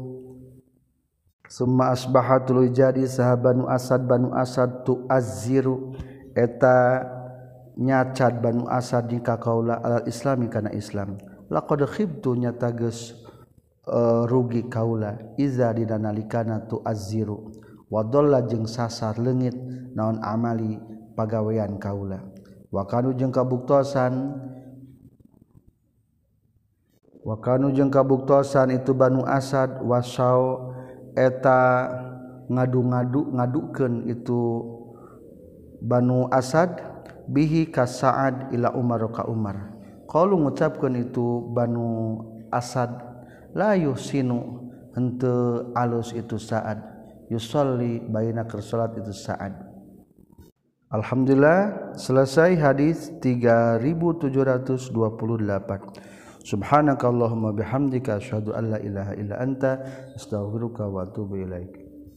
[1.49, 5.97] summa asbaha tuluy jadi sahabanu Asad Banu Asad tu azziru
[6.37, 7.01] eta
[7.81, 11.17] nyacat Banu Asad di kaula alal islami kana Islam.
[11.51, 13.17] Laqad khibtu nyata geus
[13.89, 15.35] uh, rugi kaula.
[15.41, 17.51] Iza dina nalikana tu azziru
[17.91, 19.57] wadolla jeung sasar leungit
[19.97, 20.79] naon amali
[21.17, 22.23] pagawean kaula.
[22.71, 24.39] Wa kanu jeung kabuktosan
[27.25, 30.73] wakanu jeung kabuktosan itu Banu Asad wasau
[31.15, 31.89] eta
[32.51, 34.41] ngadu-ngadu ngadukeun itu
[35.81, 36.77] Banu Asad
[37.31, 39.71] bihi ka Sa'ad ila Umar ka Umar.
[40.11, 42.19] Qalu ngucapkeun itu Banu
[42.51, 42.91] Asad
[43.55, 46.83] la yusinu henteu alus itu Sa'ad.
[47.31, 49.55] Yusolli baina keur salat itu Sa'ad.
[50.91, 56.10] Alhamdulillah selesai hadis 3728
[56.45, 59.81] Subhanakallahumma bihamdika asyhadu an la ilaha illa anta
[60.17, 61.80] astaghfiruka wa atubu ilaik